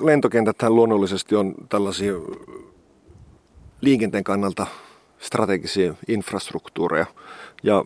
Lentokentät 0.00 0.62
luonnollisesti 0.62 1.36
on 1.36 1.54
tällaisia 1.68 2.12
liikenteen 3.80 4.24
kannalta 4.24 4.66
strategisia 5.18 5.94
infrastruktuureja. 6.08 7.06
Ja 7.62 7.84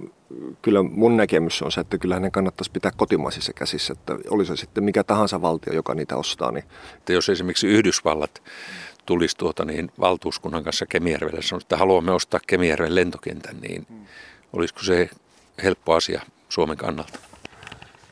kyllä 0.62 0.82
mun 0.82 1.16
näkemys 1.16 1.62
on 1.62 1.72
se, 1.72 1.80
että 1.80 1.98
kyllä 1.98 2.20
ne 2.20 2.30
kannattaisi 2.30 2.70
pitää 2.70 2.90
kotimaisissa 2.96 3.52
käsissä, 3.52 3.92
että 3.92 4.16
olisi 4.30 4.56
se 4.56 4.60
sitten 4.60 4.84
mikä 4.84 5.04
tahansa 5.04 5.42
valtio, 5.42 5.72
joka 5.72 5.94
niitä 5.94 6.16
ostaa. 6.16 6.52
Niin... 6.52 6.64
Että 6.96 7.12
jos 7.12 7.28
esimerkiksi 7.28 7.66
Yhdysvallat 7.66 8.42
tulisi 9.06 9.36
tuota 9.36 9.64
niin 9.64 9.90
valtuuskunnan 10.00 10.64
kanssa 10.64 10.86
Kemijärvelle 10.86 11.42
sanoisi, 11.42 11.64
että 11.64 11.76
haluamme 11.76 12.12
ostaa 12.12 12.40
Kemijärven 12.46 12.94
lentokentän, 12.94 13.56
niin 13.60 13.86
olisiko 14.52 14.80
se 14.82 15.10
helppo 15.62 15.94
asia 15.94 16.22
Suomen 16.48 16.76
kannalta? 16.76 17.18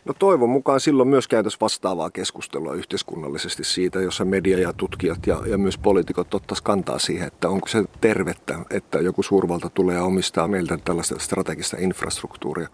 No 0.05 0.15
toivon 0.19 0.51
mukaan 0.51 0.81
silloin 0.81 1.09
myös 1.09 1.29
käytös 1.29 1.61
vastaavaa 1.61 2.11
keskustelua 2.11 2.75
yhteiskunnallisesti 2.75 3.65
siitä, 3.65 4.01
jossa 4.01 4.25
media 4.25 4.59
ja 4.59 4.73
tutkijat 4.73 5.27
ja, 5.27 5.43
ja 5.47 5.59
myös 5.59 5.79
poliitikot 5.79 6.35
ottaisi 6.35 6.63
kantaa 6.63 6.99
siihen, 6.99 7.27
että 7.27 7.49
onko 7.49 7.69
se 7.69 7.85
tervettä, 8.01 8.59
että 8.71 8.99
joku 8.99 9.23
suurvalta 9.23 9.71
tulee 9.71 9.97
ja 9.97 10.05
omistaa 10.05 10.49
meiltä 10.49 10.79
tällaista 10.85 11.19
strategista 11.19 11.77
infrastruktuuria. 11.81 12.69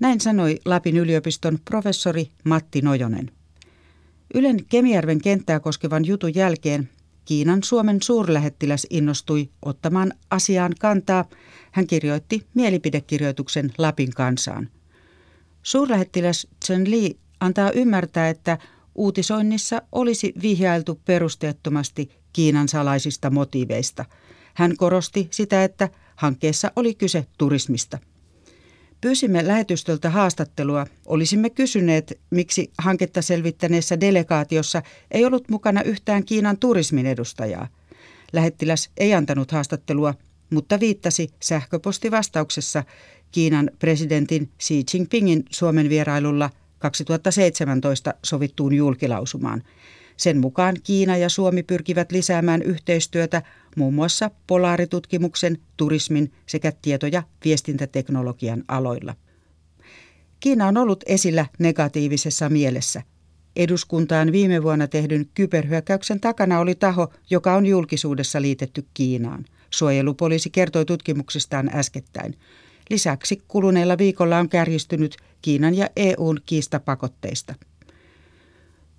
Näin 0.00 0.20
sanoi 0.20 0.58
Lapin 0.64 0.96
yliopiston 0.96 1.58
professori 1.64 2.28
Matti 2.44 2.80
Nojonen. 2.80 3.30
Ylen 4.34 4.64
Kemijärven 4.64 5.20
kenttää 5.20 5.60
koskevan 5.60 6.04
jutun 6.04 6.34
jälkeen 6.34 6.88
Kiinan 7.24 7.62
Suomen 7.62 8.02
suurlähettiläs 8.02 8.86
innostui 8.90 9.48
ottamaan 9.62 10.12
asiaan 10.30 10.72
kantaa. 10.80 11.24
Hän 11.72 11.86
kirjoitti 11.86 12.46
mielipidekirjoituksen 12.54 13.72
Lapin 13.78 14.10
kansaan. 14.10 14.68
Suurlähettiläs 15.62 16.46
Chen 16.64 16.90
Li 16.90 17.18
antaa 17.40 17.70
ymmärtää, 17.70 18.28
että 18.28 18.58
uutisoinnissa 18.94 19.82
olisi 19.92 20.32
vihjailtu 20.42 21.00
perusteettomasti 21.04 22.10
Kiinan 22.32 22.68
salaisista 22.68 23.30
motiiveista. 23.30 24.04
Hän 24.54 24.76
korosti 24.76 25.28
sitä, 25.30 25.64
että 25.64 25.88
hankkeessa 26.16 26.72
oli 26.76 26.94
kyse 26.94 27.26
turismista. 27.38 27.98
Pyysimme 29.06 29.46
lähetystöltä 29.46 30.10
haastattelua. 30.10 30.86
Olisimme 31.06 31.50
kysyneet, 31.50 32.20
miksi 32.30 32.70
hanketta 32.78 33.22
selvittäneessä 33.22 34.00
delegaatiossa 34.00 34.82
ei 35.10 35.24
ollut 35.24 35.48
mukana 35.48 35.82
yhtään 35.82 36.24
Kiinan 36.24 36.58
turismin 36.58 37.06
edustajaa. 37.06 37.68
Lähettiläs 38.32 38.90
ei 38.96 39.14
antanut 39.14 39.52
haastattelua, 39.52 40.14
mutta 40.50 40.80
viittasi 40.80 41.28
sähköpostivastauksessa 41.42 42.84
Kiinan 43.32 43.70
presidentin 43.78 44.50
Xi 44.62 44.84
Jinpingin 44.94 45.44
Suomen 45.50 45.88
vierailulla 45.88 46.50
2017 46.78 48.14
sovittuun 48.22 48.74
julkilausumaan. 48.74 49.62
Sen 50.16 50.38
mukaan 50.38 50.76
Kiina 50.82 51.16
ja 51.16 51.28
Suomi 51.28 51.62
pyrkivät 51.62 52.12
lisäämään 52.12 52.62
yhteistyötä 52.62 53.42
muun 53.76 53.94
muassa 53.94 54.30
polaaritutkimuksen, 54.46 55.58
turismin 55.76 56.32
sekä 56.46 56.72
tieto- 56.82 57.06
ja 57.06 57.22
viestintäteknologian 57.44 58.64
aloilla. 58.68 59.14
Kiina 60.40 60.66
on 60.66 60.76
ollut 60.76 61.04
esillä 61.06 61.46
negatiivisessa 61.58 62.48
mielessä. 62.48 63.02
Eduskuntaan 63.56 64.32
viime 64.32 64.62
vuonna 64.62 64.86
tehdyn 64.86 65.26
kyberhyökkäyksen 65.34 66.20
takana 66.20 66.60
oli 66.60 66.74
taho, 66.74 67.12
joka 67.30 67.54
on 67.54 67.66
julkisuudessa 67.66 68.42
liitetty 68.42 68.86
Kiinaan. 68.94 69.44
Suojelupoliisi 69.70 70.50
kertoi 70.50 70.84
tutkimuksistaan 70.84 71.70
äskettäin. 71.74 72.38
Lisäksi 72.90 73.42
kuluneella 73.48 73.98
viikolla 73.98 74.38
on 74.38 74.48
kärjistynyt 74.48 75.16
Kiinan 75.42 75.74
ja 75.74 75.90
EUn 75.96 76.40
kiistapakotteista. 76.46 77.54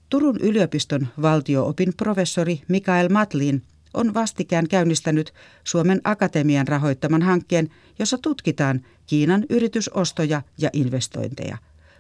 Turun 0.10 0.38
yliopiston 0.42 1.08
valtioopin 1.22 1.94
professori 1.98 2.62
Mikael 2.68 3.10
Matlin 3.10 3.62
on 3.94 4.14
vastikään 4.14 4.68
käynnistänyt 4.68 5.34
Suomen 5.64 6.02
Akatemian 6.04 6.68
rahoittaman 6.68 7.22
hankkeen, 7.22 7.70
jossa 8.00 8.18
tutkitaan 8.18 8.82
Kiinan 9.06 9.46
yritysostoja 9.50 10.42
ja 10.58 10.70
investointeja. 10.74 11.58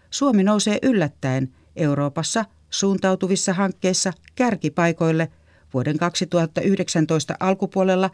Suomi 0.10 0.44
nousee 0.44 0.80
yllättäen 0.84 1.50
Euroopassa 1.76 2.46
suuntautuvissa 2.70 3.54
hankkeissa 3.54 4.14
kärkipaikoille 4.36 5.28
vuoden 5.74 5.98
2019 5.98 7.36
alkupuolella 7.40 8.10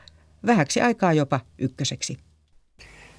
vähäksi 0.45 0.81
aikaa 0.81 1.13
jopa 1.13 1.39
ykköseksi. 1.57 2.17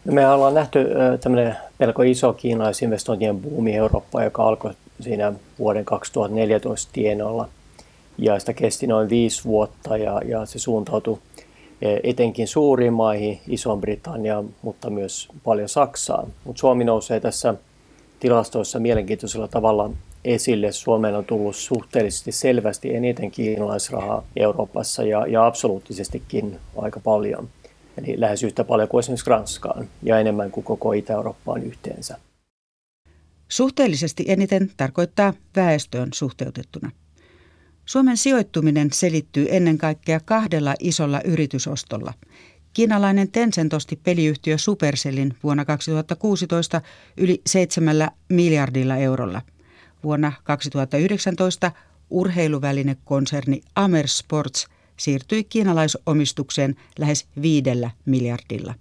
No 0.04 0.12
me 0.12 0.28
ollaan 0.28 0.54
nähty 0.54 0.78
tämmöinen 1.20 1.56
pelko 1.78 2.02
iso 2.02 2.32
kiinalaisinvestointien 2.32 3.40
buumi 3.40 3.76
Eurooppaan, 3.76 4.24
joka 4.24 4.42
alkoi 4.42 4.74
siinä 5.04 5.32
vuoden 5.58 5.84
2014 5.84 6.92
tienoilla. 6.92 7.48
Ja 8.18 8.38
sitä 8.38 8.52
kesti 8.52 8.86
noin 8.86 9.08
viisi 9.08 9.44
vuotta 9.44 9.96
ja, 9.96 10.20
ja 10.24 10.46
se 10.46 10.58
suuntautui 10.58 11.18
e, 11.82 11.96
etenkin 12.02 12.48
suuriin 12.48 12.92
maihin, 12.92 13.40
Iso-Britanniaan, 13.48 14.48
mutta 14.62 14.90
myös 14.90 15.28
paljon 15.44 15.68
Saksaan. 15.68 16.26
Mutta 16.44 16.60
Suomi 16.60 16.84
nousee 16.84 17.20
tässä 17.20 17.54
tilastoissa 18.20 18.78
mielenkiintoisella 18.78 19.48
tavalla 19.48 19.90
esille. 20.24 20.72
Suomeen 20.72 21.16
on 21.16 21.24
tullut 21.24 21.56
suhteellisesti 21.56 22.32
selvästi 22.32 22.94
eniten 22.94 23.30
kiinalaisrahaa 23.30 24.24
Euroopassa 24.36 25.02
ja, 25.02 25.26
ja 25.26 25.46
absoluuttisestikin 25.46 26.58
aika 26.76 27.00
paljon. 27.00 27.48
Eli 27.98 28.20
lähes 28.20 28.42
yhtä 28.42 28.64
paljon 28.64 28.88
kuin 28.88 28.98
esimerkiksi 28.98 29.30
Ranskaan 29.30 29.88
ja 30.02 30.18
enemmän 30.18 30.50
kuin 30.50 30.64
koko 30.64 30.92
Itä-Eurooppaan 30.92 31.62
yhteensä. 31.62 32.18
Suhteellisesti 33.48 34.24
eniten 34.28 34.70
tarkoittaa 34.76 35.34
väestöön 35.56 36.08
suhteutettuna. 36.14 36.90
Suomen 37.84 38.16
sijoittuminen 38.16 38.92
selittyy 38.92 39.46
ennen 39.50 39.78
kaikkea 39.78 40.20
kahdella 40.20 40.74
isolla 40.78 41.20
yritysostolla. 41.24 42.14
Kiinalainen 42.72 43.30
Tencent 43.30 43.72
osti 43.72 43.96
peliyhtiö 43.96 44.58
Supercellin 44.58 45.36
vuonna 45.42 45.64
2016 45.64 46.82
yli 47.16 47.42
7 47.46 47.96
miljardilla 48.28 48.96
eurolla. 48.96 49.42
Vuonna 50.04 50.32
2019 50.44 51.72
urheiluvälinekonserni 52.10 53.60
Amer 53.74 54.08
Sports 54.08 54.66
siirtyi 54.96 55.44
kiinalaisomistukseen 55.44 56.76
lähes 56.98 57.26
viidellä 57.42 57.90
miljardilla. 58.04 58.74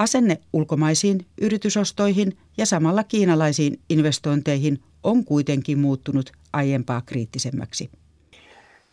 Asenne 0.00 0.38
ulkomaisiin 0.52 1.26
yritysostoihin 1.40 2.36
ja 2.56 2.66
samalla 2.66 3.04
kiinalaisiin 3.04 3.80
investointeihin 3.88 4.78
on 5.02 5.24
kuitenkin 5.24 5.78
muuttunut 5.78 6.32
aiempaa 6.52 7.02
kriittisemmäksi. 7.06 7.90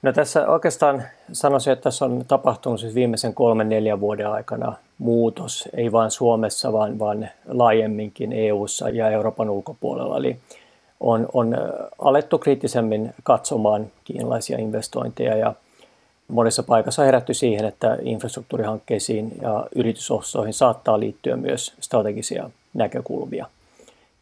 No 0.02 0.14
tässä 0.14 0.48
oikeastaan 0.48 1.04
sanoisin, 1.34 1.74
että 1.74 1.84
tässä 1.84 2.06
on 2.06 2.26
tapahtunut 2.28 2.80
siis 2.80 2.96
viimeisen 2.96 3.34
kolmen 3.34 3.70
neljän 3.70 4.00
vuoden 4.00 4.28
aikana 4.28 4.74
muutos, 4.98 5.70
ei 5.74 5.92
vain 5.92 6.12
Suomessa, 6.12 6.74
vaan, 6.74 7.00
vaan 7.00 7.30
laajemminkin 7.48 8.34
EU:ssa 8.34 8.90
ja 8.90 9.10
Euroopan 9.10 9.50
ulkopuolella. 9.50 10.18
Eli 10.18 10.38
on, 11.00 11.28
on 11.34 11.58
alettu 12.00 12.40
kriittisemmin 12.40 13.14
katsomaan 13.24 13.92
kiinalaisia 14.04 14.58
investointeja 14.58 15.38
ja 15.38 15.54
monessa 16.28 16.64
paikassa 16.64 17.04
herätty 17.04 17.34
siihen, 17.34 17.66
että 17.66 17.98
infrastruktuurihankkeisiin 18.02 19.32
ja 19.42 19.68
yritysostoihin 19.76 20.54
saattaa 20.54 21.00
liittyä 21.00 21.36
myös 21.36 21.74
strategisia 21.80 22.50
näkökulmia. 22.74 23.46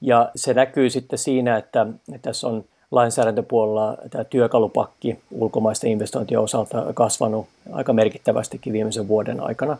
Ja 0.01 0.31
se 0.35 0.53
näkyy 0.53 0.89
sitten 0.89 1.19
siinä, 1.19 1.57
että 1.57 1.85
tässä 2.21 2.47
on 2.47 2.63
lainsäädäntöpuolella 2.91 3.97
tämä 4.09 4.23
työkalupakki 4.23 5.19
ulkomaisten 5.31 5.91
investointien 5.91 6.39
osalta 6.39 6.85
kasvanut 6.93 7.47
aika 7.71 7.93
merkittävästikin 7.93 8.73
viimeisen 8.73 9.07
vuoden 9.07 9.39
aikana. 9.39 9.77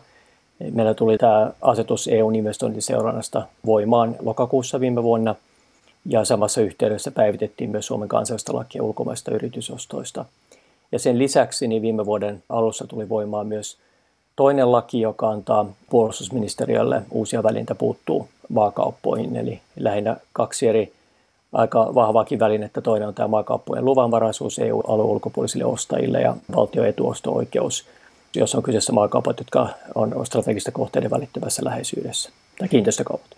Meillä 0.72 0.94
tuli 0.94 1.18
tämä 1.18 1.50
asetus 1.62 2.08
EUn 2.08 2.36
investointiseurannasta 2.36 3.42
voimaan 3.66 4.16
lokakuussa 4.20 4.80
viime 4.80 5.02
vuonna 5.02 5.34
ja 6.06 6.24
samassa 6.24 6.60
yhteydessä 6.60 7.10
päivitettiin 7.10 7.70
myös 7.70 7.86
Suomen 7.86 8.08
kansallista 8.08 8.54
lakia 8.54 8.82
ulkomaista 8.82 9.30
yritysostoista. 9.30 10.24
Ja 10.92 10.98
sen 10.98 11.18
lisäksi 11.18 11.68
niin 11.68 11.82
viime 11.82 12.06
vuoden 12.06 12.42
alussa 12.48 12.86
tuli 12.86 13.08
voimaan 13.08 13.46
myös 13.46 13.78
toinen 14.36 14.72
laki, 14.72 15.00
joka 15.00 15.30
antaa 15.30 15.66
puolustusministeriölle 15.90 17.02
uusia 17.10 17.42
välintä 17.42 17.74
puuttuu 17.74 18.28
maakauppoihin, 18.48 19.36
eli 19.36 19.60
lähinnä 19.76 20.16
kaksi 20.32 20.66
eri 20.68 20.92
aika 21.52 21.94
vahvaakin 21.94 22.38
välinettä. 22.38 22.80
Toinen 22.80 23.08
on 23.08 23.14
tämä 23.14 23.28
maakauppojen 23.28 23.84
luvanvaraisuus 23.84 24.58
EU-alueen 24.58 25.10
ulkopuolisille 25.10 25.64
ostajille 25.64 26.20
ja 26.20 26.36
valtioetuosto-oikeus, 26.56 27.86
jos 28.34 28.54
on 28.54 28.62
kyseessä 28.62 28.92
maakaupat, 28.92 29.38
jotka 29.38 29.68
on 29.94 30.26
strategista 30.26 30.70
kohteiden 30.70 31.10
välittömässä 31.10 31.64
läheisyydessä, 31.64 32.30
tai 32.58 32.68
kiinteistökaupat. 32.68 33.30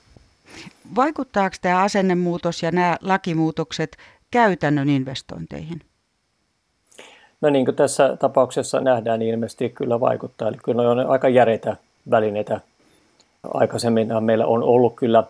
Vaikuttaako 0.96 1.56
tämä 1.62 1.82
asennemuutos 1.82 2.62
ja 2.62 2.70
nämä 2.70 2.96
lakimuutokset 3.02 3.96
käytännön 4.30 4.88
investointeihin? 4.88 5.80
No 7.40 7.50
niin 7.50 7.64
kuin 7.64 7.74
tässä 7.74 8.16
tapauksessa 8.16 8.80
nähdään, 8.80 9.18
niin 9.18 9.34
ilmeisesti 9.34 9.70
kyllä 9.70 10.00
vaikuttaa. 10.00 10.48
Eli 10.48 10.56
kyllä 10.64 10.90
on 10.90 11.06
aika 11.06 11.28
järeitä 11.28 11.76
välineitä. 12.10 12.60
Aikaisemmin 13.54 14.08
meillä 14.20 14.46
on 14.46 14.62
ollut 14.62 14.96
kyllä 14.96 15.24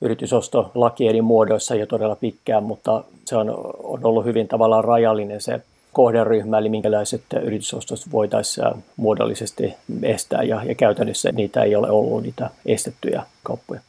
yritysostolaki 0.00 1.08
eri 1.08 1.22
muodoissa 1.22 1.74
jo 1.74 1.86
todella 1.86 2.16
pitkään, 2.16 2.62
mutta 2.62 3.04
se 3.24 3.36
on, 3.36 3.50
on 3.82 4.00
ollut 4.02 4.24
hyvin 4.24 4.48
tavallaan 4.48 4.84
rajallinen 4.84 5.40
se 5.40 5.60
kohderyhmä, 5.92 6.58
eli 6.58 6.68
minkälaiset 6.68 7.22
yritysostot 7.42 8.00
voitaisiin 8.12 8.66
muodollisesti 8.96 9.74
estää, 10.02 10.42
ja, 10.42 10.64
ja 10.64 10.74
käytännössä 10.74 11.32
niitä 11.32 11.62
ei 11.62 11.76
ole 11.76 11.90
ollut, 11.90 12.22
niitä 12.22 12.50
estettyjä 12.66 13.22
kauppoja. 13.42 13.80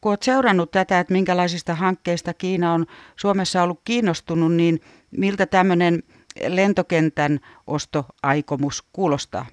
Kun 0.00 0.10
olet 0.10 0.22
seurannut 0.22 0.70
tätä, 0.70 1.00
että 1.00 1.12
minkälaisista 1.12 1.74
hankkeista 1.74 2.34
Kiina 2.34 2.72
on 2.72 2.86
Suomessa 3.16 3.62
ollut 3.62 3.80
kiinnostunut, 3.84 4.52
niin 4.52 4.80
miltä 5.10 5.46
tämmöinen 5.46 6.02
lentokentän 6.48 7.40
ostoaikomus 7.66 8.82
kuulostaa? 8.92 9.46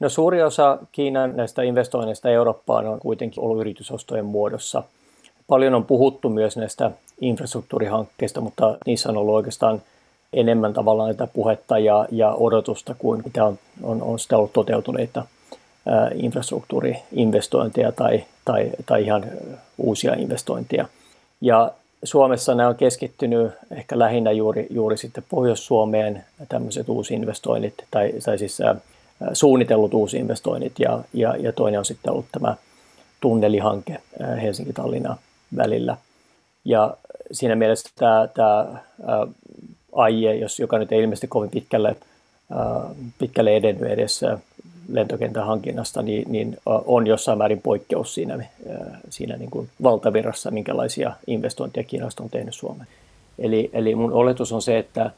No 0.00 0.08
suuri 0.08 0.42
osa 0.42 0.78
Kiinan 0.92 1.36
näistä 1.36 1.62
investoinneista 1.62 2.30
Eurooppaan 2.30 2.86
on 2.86 2.98
kuitenkin 3.00 3.42
ollut 3.42 3.60
yritysostojen 3.60 4.24
muodossa. 4.24 4.82
Paljon 5.48 5.74
on 5.74 5.84
puhuttu 5.84 6.28
myös 6.28 6.56
näistä 6.56 6.90
infrastruktuurihankkeista, 7.20 8.40
mutta 8.40 8.78
niissä 8.86 9.08
on 9.08 9.16
ollut 9.16 9.34
oikeastaan 9.34 9.82
enemmän 10.32 10.72
tavallaan 10.72 11.08
näitä 11.08 11.26
puhetta 11.26 11.78
ja, 11.78 12.06
ja 12.10 12.32
odotusta 12.32 12.94
kuin 12.98 13.22
mitä 13.24 13.44
on, 13.44 13.58
on, 13.82 14.02
on 14.02 14.18
sitä 14.18 14.36
ollut 14.36 14.52
toteutuneita 14.52 15.26
infrastruktuuriinvestointeja 16.14 17.92
tai, 17.92 18.24
tai, 18.44 18.70
tai 18.86 19.04
ihan 19.04 19.24
uusia 19.78 20.14
investointeja. 20.14 20.88
Ja 21.40 21.70
Suomessa 22.06 22.54
nämä 22.54 22.68
on 22.68 22.76
keskittynyt 22.76 23.52
ehkä 23.70 23.98
lähinnä 23.98 24.32
juuri, 24.32 24.66
juuri 24.70 24.96
sitten 24.96 25.24
Pohjois-Suomeen 25.28 26.24
tämmöiset 26.48 26.88
uusinvestoinnit 26.88 27.74
tai, 27.90 28.12
tai 28.24 28.38
siis 28.38 28.60
ää, 28.60 28.76
suunnitellut 29.32 29.94
uusinvestoinnit 29.94 30.72
ja, 30.78 31.00
ja, 31.12 31.36
ja 31.36 31.52
toinen 31.52 31.78
on 31.78 31.84
sitten 31.84 32.12
ollut 32.12 32.26
tämä 32.32 32.56
tunnelihanke 33.20 34.00
Helsinki-Tallinna 34.42 35.16
välillä. 35.56 35.96
Ja 36.64 36.96
siinä 37.32 37.54
mielessä 37.54 37.88
tämä, 37.96 38.28
tämä 38.34 38.66
AIE, 39.92 40.34
jos, 40.34 40.60
joka 40.60 40.78
nyt 40.78 40.92
ei 40.92 41.02
ilmeisesti 41.02 41.28
kovin 41.28 41.50
pitkälle, 41.50 41.96
pitkälle 43.18 43.56
edennyt 43.56 43.90
edessä 43.90 44.38
lentokentän 44.88 45.46
hankinnasta, 45.46 46.02
niin, 46.02 46.32
niin 46.32 46.56
on 46.66 47.06
jossain 47.06 47.38
määrin 47.38 47.62
poikkeus 47.62 48.14
siinä, 48.14 48.44
siinä 49.08 49.36
niin 49.36 49.50
kuin 49.50 49.68
valtavirrassa, 49.82 50.50
minkälaisia 50.50 51.12
investointeja 51.26 51.84
Kiinasta 51.84 52.22
on 52.22 52.30
tehnyt 52.30 52.54
Suomeen. 52.54 52.88
Eli, 53.38 53.70
eli 53.72 53.94
mun 53.94 54.12
oletus 54.12 54.52
on 54.52 54.62
se, 54.62 54.78
että 54.78 55.10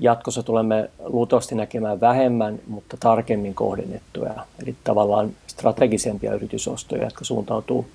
jatkossa 0.00 0.42
tulemme 0.42 0.90
luultavasti 1.04 1.54
näkemään 1.54 2.00
vähemmän, 2.00 2.58
mutta 2.66 2.96
tarkemmin 3.00 3.54
kohdennettuja, 3.54 4.34
eli 4.62 4.74
tavallaan 4.84 5.30
strategisempia 5.46 6.34
yritysostoja, 6.34 7.04
jotka 7.04 7.24
suuntautuu 7.24 7.86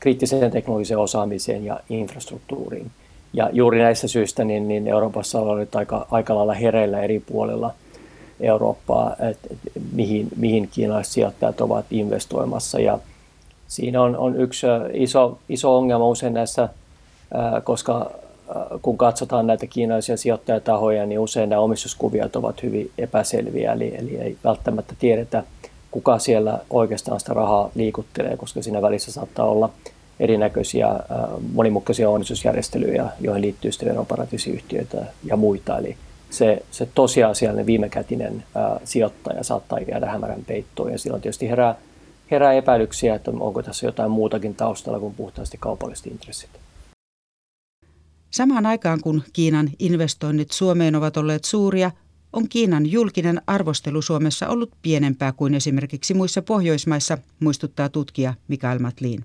kriittiseen 0.00 0.50
teknologiseen 0.50 0.98
osaamiseen 0.98 1.64
ja 1.64 1.80
infrastruktuuriin. 1.90 2.90
Ja 3.32 3.50
juuri 3.52 3.78
näistä 3.78 4.08
syistä 4.08 4.44
niin, 4.44 4.68
niin 4.68 4.88
Euroopassa 4.88 5.40
on 5.40 5.58
nyt 5.58 5.74
aika, 5.74 6.06
aika 6.10 6.34
lailla 6.34 6.54
hereillä 6.54 7.00
eri 7.00 7.20
puolilla– 7.20 7.74
Eurooppaa, 8.40 9.16
että 9.30 9.48
mihin, 9.92 10.28
mihin 10.36 10.68
kiinalaiset 10.68 11.12
sijoittajat 11.12 11.60
ovat 11.60 11.86
investoimassa. 11.90 12.80
Ja 12.80 12.98
siinä 13.68 14.02
on, 14.02 14.16
on 14.16 14.40
yksi 14.40 14.66
iso, 14.92 15.38
iso 15.48 15.76
ongelma 15.76 16.08
usein 16.08 16.34
näissä, 16.34 16.68
koska 17.64 18.10
kun 18.82 18.98
katsotaan 18.98 19.46
näitä 19.46 19.66
kiinalaisia 19.66 20.16
sijoittajatahoja, 20.16 21.06
niin 21.06 21.20
usein 21.20 21.48
nämä 21.48 21.62
omistuskuviot 21.62 22.36
ovat 22.36 22.62
hyvin 22.62 22.90
epäselviä, 22.98 23.72
eli, 23.72 23.94
eli 23.98 24.16
ei 24.16 24.36
välttämättä 24.44 24.94
tiedetä, 24.98 25.42
kuka 25.90 26.18
siellä 26.18 26.58
oikeastaan 26.70 27.20
sitä 27.20 27.34
rahaa 27.34 27.70
liikuttelee, 27.74 28.36
koska 28.36 28.62
siinä 28.62 28.82
välissä 28.82 29.12
saattaa 29.12 29.46
olla 29.46 29.70
erinäköisiä 30.20 30.88
monimutkaisia 31.52 32.10
omistusjärjestelyjä, 32.10 33.06
joihin 33.20 33.42
liittyy 33.42 33.72
sitten 33.72 33.88
veroparatiisiyhtiöitä 33.88 35.06
ja 35.24 35.36
muita. 35.36 35.78
Eli 35.78 35.96
se, 36.30 36.62
se 36.70 36.88
tosiasiallinen 36.94 37.66
viimekätinen 37.66 38.44
ää, 38.54 38.80
sijoittaja 38.84 39.44
saattaa 39.44 39.78
jäädä 39.78 40.06
hämärän 40.06 40.44
peittoon 40.44 40.92
ja 40.92 40.98
silloin 40.98 41.22
tietysti 41.22 41.48
herää, 41.48 41.74
herää 42.30 42.52
epäilyksiä, 42.52 43.14
että 43.14 43.30
onko 43.30 43.62
tässä 43.62 43.86
jotain 43.86 44.10
muutakin 44.10 44.54
taustalla 44.54 45.00
kuin 45.00 45.14
puhtaasti 45.14 45.56
kaupalliset 45.60 46.06
intressit. 46.06 46.50
Samaan 48.30 48.66
aikaan 48.66 49.00
kun 49.00 49.22
Kiinan 49.32 49.70
investoinnit 49.78 50.52
Suomeen 50.52 50.94
ovat 50.94 51.16
olleet 51.16 51.44
suuria, 51.44 51.90
on 52.32 52.48
Kiinan 52.48 52.90
julkinen 52.90 53.42
arvostelu 53.46 54.02
Suomessa 54.02 54.48
ollut 54.48 54.70
pienempää 54.82 55.32
kuin 55.32 55.54
esimerkiksi 55.54 56.14
muissa 56.14 56.42
Pohjoismaissa, 56.42 57.18
muistuttaa 57.40 57.88
tutkija 57.88 58.34
Mikael 58.48 58.78
Matlin. 58.78 59.24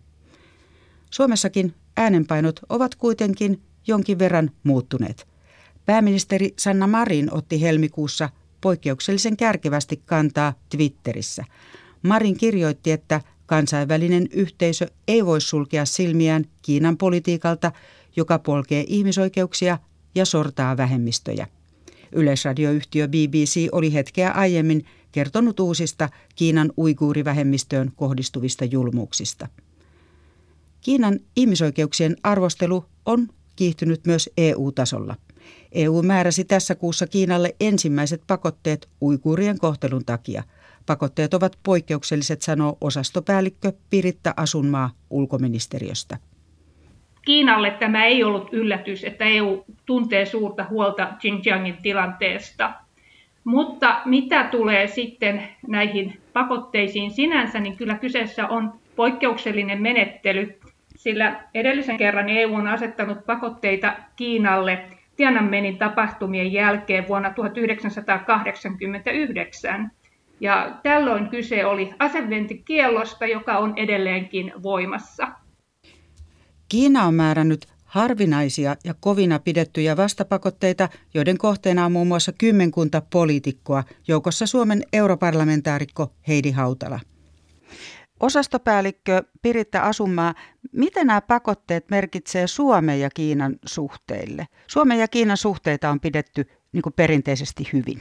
Suomessakin 1.09 1.73
äänenpainot 1.97 2.59
ovat 2.69 2.95
kuitenkin 2.95 3.61
jonkin 3.87 4.19
verran 4.19 4.51
muuttuneet. 4.63 5.30
Pääministeri 5.85 6.53
Sanna 6.57 6.87
Marin 6.87 7.33
otti 7.33 7.61
helmikuussa 7.61 8.29
poikkeuksellisen 8.61 9.37
kärkevästi 9.37 10.01
kantaa 10.05 10.53
Twitterissä. 10.69 11.45
Marin 12.03 12.37
kirjoitti, 12.37 12.91
että 12.91 13.21
kansainvälinen 13.45 14.27
yhteisö 14.31 14.87
ei 15.07 15.25
voi 15.25 15.41
sulkea 15.41 15.85
silmiään 15.85 16.45
Kiinan 16.61 16.97
politiikalta, 16.97 17.71
joka 18.15 18.39
polkee 18.39 18.83
ihmisoikeuksia 18.87 19.77
ja 20.15 20.25
sortaa 20.25 20.77
vähemmistöjä. 20.77 21.47
Yleisradioyhtiö 22.11 23.07
BBC 23.07 23.67
oli 23.71 23.93
hetkeä 23.93 24.31
aiemmin 24.31 24.85
kertonut 25.11 25.59
uusista 25.59 26.09
Kiinan 26.35 26.71
uiguurivähemmistöön 26.77 27.91
kohdistuvista 27.95 28.65
julmuuksista. 28.65 29.47
Kiinan 30.81 31.19
ihmisoikeuksien 31.35 32.15
arvostelu 32.23 32.85
on 33.05 33.27
kiihtynyt 33.55 34.05
myös 34.05 34.29
EU-tasolla. 34.37 35.15
EU 35.71 36.01
määräsi 36.01 36.45
tässä 36.45 36.75
kuussa 36.75 37.07
Kiinalle 37.07 37.55
ensimmäiset 37.59 38.21
pakotteet 38.27 38.89
uiguurien 39.01 39.59
kohtelun 39.59 40.05
takia. 40.05 40.43
Pakotteet 40.85 41.33
ovat 41.33 41.59
poikkeukselliset, 41.63 42.41
sanoo 42.41 42.77
osastopäällikkö 42.81 43.73
Piritta 43.89 44.33
Asunmaa 44.37 44.89
ulkoministeriöstä. 45.09 46.17
Kiinalle 47.25 47.71
tämä 47.71 48.05
ei 48.05 48.23
ollut 48.23 48.49
yllätys, 48.51 49.03
että 49.03 49.25
EU 49.25 49.65
tuntee 49.85 50.25
suurta 50.25 50.65
huolta 50.69 51.07
Xinjiangin 51.19 51.77
tilanteesta. 51.81 52.73
Mutta 53.43 54.01
mitä 54.05 54.43
tulee 54.43 54.87
sitten 54.87 55.47
näihin 55.67 56.21
pakotteisiin 56.33 57.11
sinänsä, 57.11 57.59
niin 57.59 57.77
kyllä 57.77 57.95
kyseessä 57.95 58.47
on 58.47 58.73
poikkeuksellinen 58.95 59.81
menettely, 59.81 60.59
sillä 60.95 61.43
edellisen 61.53 61.97
kerran 61.97 62.29
EU 62.29 62.53
on 62.53 62.67
asettanut 62.67 63.25
pakotteita 63.25 63.95
Kiinalle 64.15 64.85
Tiananmenin 65.21 65.77
tapahtumien 65.77 66.53
jälkeen 66.53 67.07
vuonna 67.07 67.29
1989. 67.29 69.91
Ja 70.39 70.79
tällöin 70.83 71.29
kyse 71.29 71.65
oli 71.65 71.93
asevientikiellosta, 71.99 73.25
joka 73.25 73.57
on 73.57 73.73
edelleenkin 73.77 74.53
voimassa. 74.63 75.27
Kiina 76.69 77.03
on 77.03 77.13
määrännyt 77.13 77.65
harvinaisia 77.85 78.75
ja 78.83 78.93
kovina 78.99 79.39
pidettyjä 79.39 79.97
vastapakotteita, 79.97 80.89
joiden 81.13 81.37
kohteena 81.37 81.85
on 81.85 81.91
muun 81.91 82.07
muassa 82.07 82.31
kymmenkunta 82.31 83.01
poliitikkoa, 83.13 83.83
joukossa 84.07 84.47
Suomen 84.47 84.83
europarlamentaarikko 84.93 86.13
Heidi 86.27 86.51
Hautala. 86.51 86.99
Osastopäällikkö 88.21 89.23
Piritta 89.41 89.81
Asumaa, 89.81 90.33
mitä 90.71 91.03
nämä 91.03 91.21
pakotteet 91.21 91.89
merkitsee 91.89 92.47
Suomen 92.47 92.99
ja 92.99 93.09
Kiinan 93.13 93.55
suhteille? 93.65 94.47
Suomen 94.67 94.99
ja 94.99 95.07
Kiinan 95.07 95.37
suhteita 95.37 95.89
on 95.89 95.99
pidetty 95.99 96.45
niin 96.71 96.81
kuin 96.81 96.93
perinteisesti 96.93 97.69
hyvin. 97.73 97.99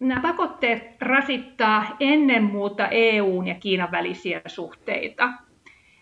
Nämä 0.00 0.22
pakotteet 0.22 0.82
rasittaa 1.00 1.96
ennen 2.00 2.44
muuta 2.44 2.88
EUn 2.88 3.46
ja 3.46 3.54
Kiinan 3.54 3.90
välisiä 3.90 4.40
suhteita. 4.46 5.32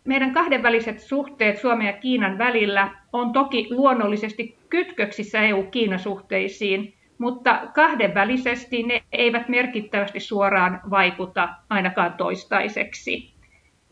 Meidän 0.05 0.35
kahdenväliset 0.35 1.01
suhteet 1.01 1.59
Suomen 1.59 1.87
ja 1.87 1.93
Kiinan 1.93 2.39
välillä 2.39 2.95
on 3.13 3.33
toki 3.33 3.67
luonnollisesti 3.71 4.59
kytköksissä 4.69 5.41
EU-Kiina-suhteisiin, 5.41 6.98
mutta 7.19 7.61
kahdenvälisesti 7.75 8.83
ne 8.83 9.03
eivät 9.13 9.49
merkittävästi 9.49 10.21
suoraan 10.21 10.81
vaikuta 10.91 11.49
ainakaan 11.71 12.13
toistaiseksi. 12.13 13.35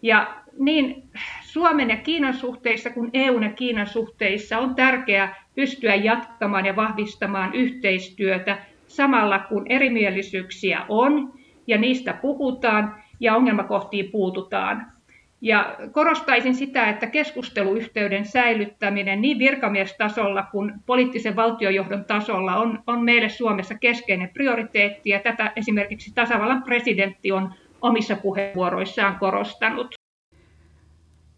Ja 0.03 0.37
niin 0.59 1.03
Suomen 1.43 1.91
ja 1.91 1.97
Kiinan 1.97 2.35
suhteissa 2.35 2.91
kuin 2.91 3.11
EUn 3.15 3.43
ja 3.43 3.53
Kiinan 3.53 3.87
suhteissa 3.87 4.59
on 4.59 4.75
tärkeää 4.75 5.45
pystyä 5.55 5.95
jatkamaan 5.95 6.67
ja 6.67 6.77
vahvistamaan 6.77 7.55
yhteistyötä 7.55 8.59
samalla 8.87 9.39
kun 9.39 9.67
erimielisyyksiä 9.69 10.87
on 10.89 11.33
ja 11.67 11.79
niistä 11.79 12.13
puhutaan 12.13 13.03
ja 13.21 13.37
ongelmakohtiin 13.37 14.11
puututaan. 14.11 14.93
Ja 15.41 15.77
korostaisin 15.93 16.55
sitä, 16.55 16.89
että 16.89 17.07
keskusteluyhteyden 17.07 18.25
säilyttäminen 18.25 19.21
niin 19.21 19.39
virkamiestasolla 19.39 20.43
kuin 20.43 20.73
poliittisen 20.87 21.37
valtiojohdon 21.37 22.05
tasolla 22.05 22.57
on, 22.57 22.83
on 22.87 23.05
meille 23.05 23.29
Suomessa 23.29 23.75
keskeinen 23.75 24.29
prioriteetti, 24.29 25.11
ja 25.11 25.21
tätä 25.21 25.53
esimerkiksi 25.57 26.13
tasavallan 26.15 26.63
presidentti 26.63 27.33
on 27.33 27.55
omissa 27.83 28.17
puheenvuoroissaan 28.17 29.19
korostanut. 29.19 29.95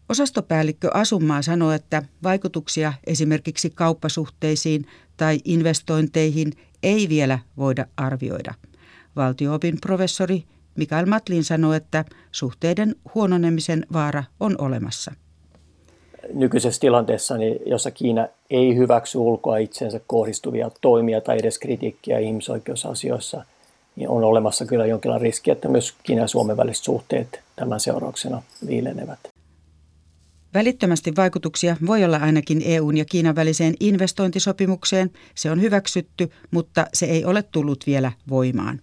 Osastopäällikkö 0.09 0.89
Asumaa 0.93 1.41
sanoi, 1.41 1.75
että 1.75 2.03
vaikutuksia 2.23 2.93
esimerkiksi 3.07 3.69
kauppasuhteisiin 3.69 4.85
tai 5.17 5.37
investointeihin 5.45 6.51
ei 6.83 7.09
vielä 7.09 7.39
voida 7.57 7.85
arvioida. 7.97 8.53
Valtioopin 9.15 9.77
professori 9.81 10.43
Mikael 10.79 11.05
Matlin 11.05 11.43
sanoi, 11.43 11.77
että 11.77 12.05
suhteiden 12.31 12.95
huononemisen 13.15 13.85
vaara 13.93 14.23
on 14.39 14.55
olemassa. 14.57 15.11
Nykyisessä 16.33 16.81
tilanteessa, 16.81 17.37
niin 17.37 17.59
jossa 17.65 17.91
Kiina 17.91 18.27
ei 18.49 18.75
hyväksy 18.75 19.17
ulkoa 19.17 19.57
itsensä 19.57 19.99
kohdistuvia 20.07 20.71
toimia 20.81 21.21
tai 21.21 21.37
edes 21.39 21.59
kritiikkiä 21.59 22.19
ihmisoikeusasioissa, 22.19 23.45
niin 23.95 24.09
on 24.09 24.23
olemassa 24.23 24.65
kyllä 24.65 24.85
jonkinlainen 24.85 25.21
riski, 25.21 25.51
että 25.51 25.67
myös 25.67 25.93
Kiinan 26.03 26.23
ja 26.23 26.27
Suomen 26.27 26.57
väliset 26.57 26.83
suhteet 26.83 27.39
tämän 27.55 27.79
seurauksena 27.79 28.41
viilenevät. 28.67 29.19
Välittömästi 30.53 31.13
vaikutuksia 31.17 31.77
voi 31.87 32.03
olla 32.03 32.17
ainakin 32.17 32.61
EUn 32.65 32.97
ja 32.97 33.05
Kiinan 33.05 33.35
väliseen 33.35 33.73
investointisopimukseen. 33.79 35.11
Se 35.35 35.51
on 35.51 35.61
hyväksytty, 35.61 36.29
mutta 36.51 36.87
se 36.93 37.05
ei 37.05 37.25
ole 37.25 37.43
tullut 37.43 37.83
vielä 37.87 38.11
voimaan. 38.29 38.81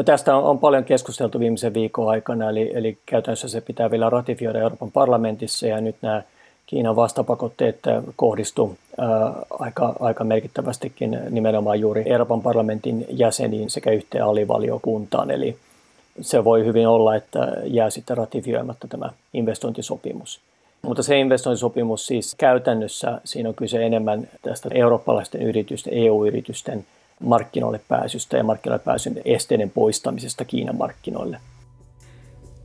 No 0.00 0.04
tästä 0.04 0.36
on, 0.36 0.44
on 0.44 0.58
paljon 0.58 0.84
keskusteltu 0.84 1.40
viimeisen 1.40 1.74
viikon 1.74 2.08
aikana, 2.08 2.50
eli, 2.50 2.70
eli 2.74 2.98
käytännössä 3.06 3.48
se 3.48 3.60
pitää 3.60 3.90
vielä 3.90 4.10
ratifioida 4.10 4.58
Euroopan 4.58 4.90
parlamentissa 4.90 5.66
ja 5.66 5.80
nyt 5.80 5.96
nämä 6.02 6.22
Kiinan 6.66 6.96
vastapakotteet 6.96 7.78
kohdistu 8.16 8.76
ää, 8.98 9.32
aika, 9.50 9.96
aika 10.00 10.24
merkittävästikin 10.24 11.18
nimenomaan 11.30 11.80
juuri 11.80 12.02
Euroopan 12.06 12.42
parlamentin 12.42 13.06
jäseniin 13.10 13.70
sekä 13.70 13.90
yhteen 13.90 14.24
alivaliokuntaan. 14.24 15.30
Eli 15.30 15.56
se 16.20 16.44
voi 16.44 16.64
hyvin 16.64 16.88
olla, 16.88 17.16
että 17.16 17.52
jää 17.64 17.90
sitten 17.90 18.16
ratifioimatta 18.16 18.88
tämä 18.88 19.10
investointisopimus. 19.34 20.40
Mutta 20.82 21.02
se 21.02 21.18
investointisopimus 21.18 22.06
siis 22.06 22.34
käytännössä, 22.38 23.20
siinä 23.24 23.48
on 23.48 23.54
kyse 23.54 23.86
enemmän 23.86 24.28
tästä 24.42 24.68
eurooppalaisten 24.74 25.42
yritysten, 25.42 25.92
EU-yritysten 25.94 26.84
markkinoille 27.20 27.80
pääsystä 27.88 28.36
ja 28.36 28.44
markkinoille 28.44 28.84
pääsyn 28.84 29.20
esteiden 29.24 29.70
poistamisesta 29.70 30.44
Kiinan 30.44 30.76
markkinoille. 30.76 31.40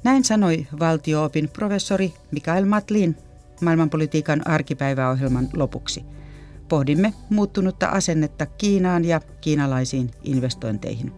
Näin 0.03 0.23
sanoi 0.23 0.67
valtioopin 0.79 1.49
professori 1.49 2.13
Mikael 2.31 2.65
Matlin 2.65 3.17
maailmanpolitiikan 3.61 4.47
arkipäiväohjelman 4.47 5.49
lopuksi. 5.55 6.05
Pohdimme 6.69 7.13
muuttunutta 7.29 7.87
asennetta 7.87 8.45
Kiinaan 8.45 9.05
ja 9.05 9.21
kiinalaisiin 9.41 10.11
investointeihin. 10.23 11.11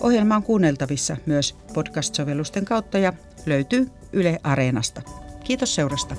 Ohjelma 0.00 0.36
on 0.36 0.42
kuunneltavissa 0.42 1.16
myös 1.26 1.56
podcast-sovellusten 1.74 2.64
kautta 2.64 2.98
ja 2.98 3.12
löytyy 3.46 3.88
Yle 4.12 4.38
Areenasta. 4.42 5.02
Kiitos 5.44 5.74
seurasta. 5.74 6.16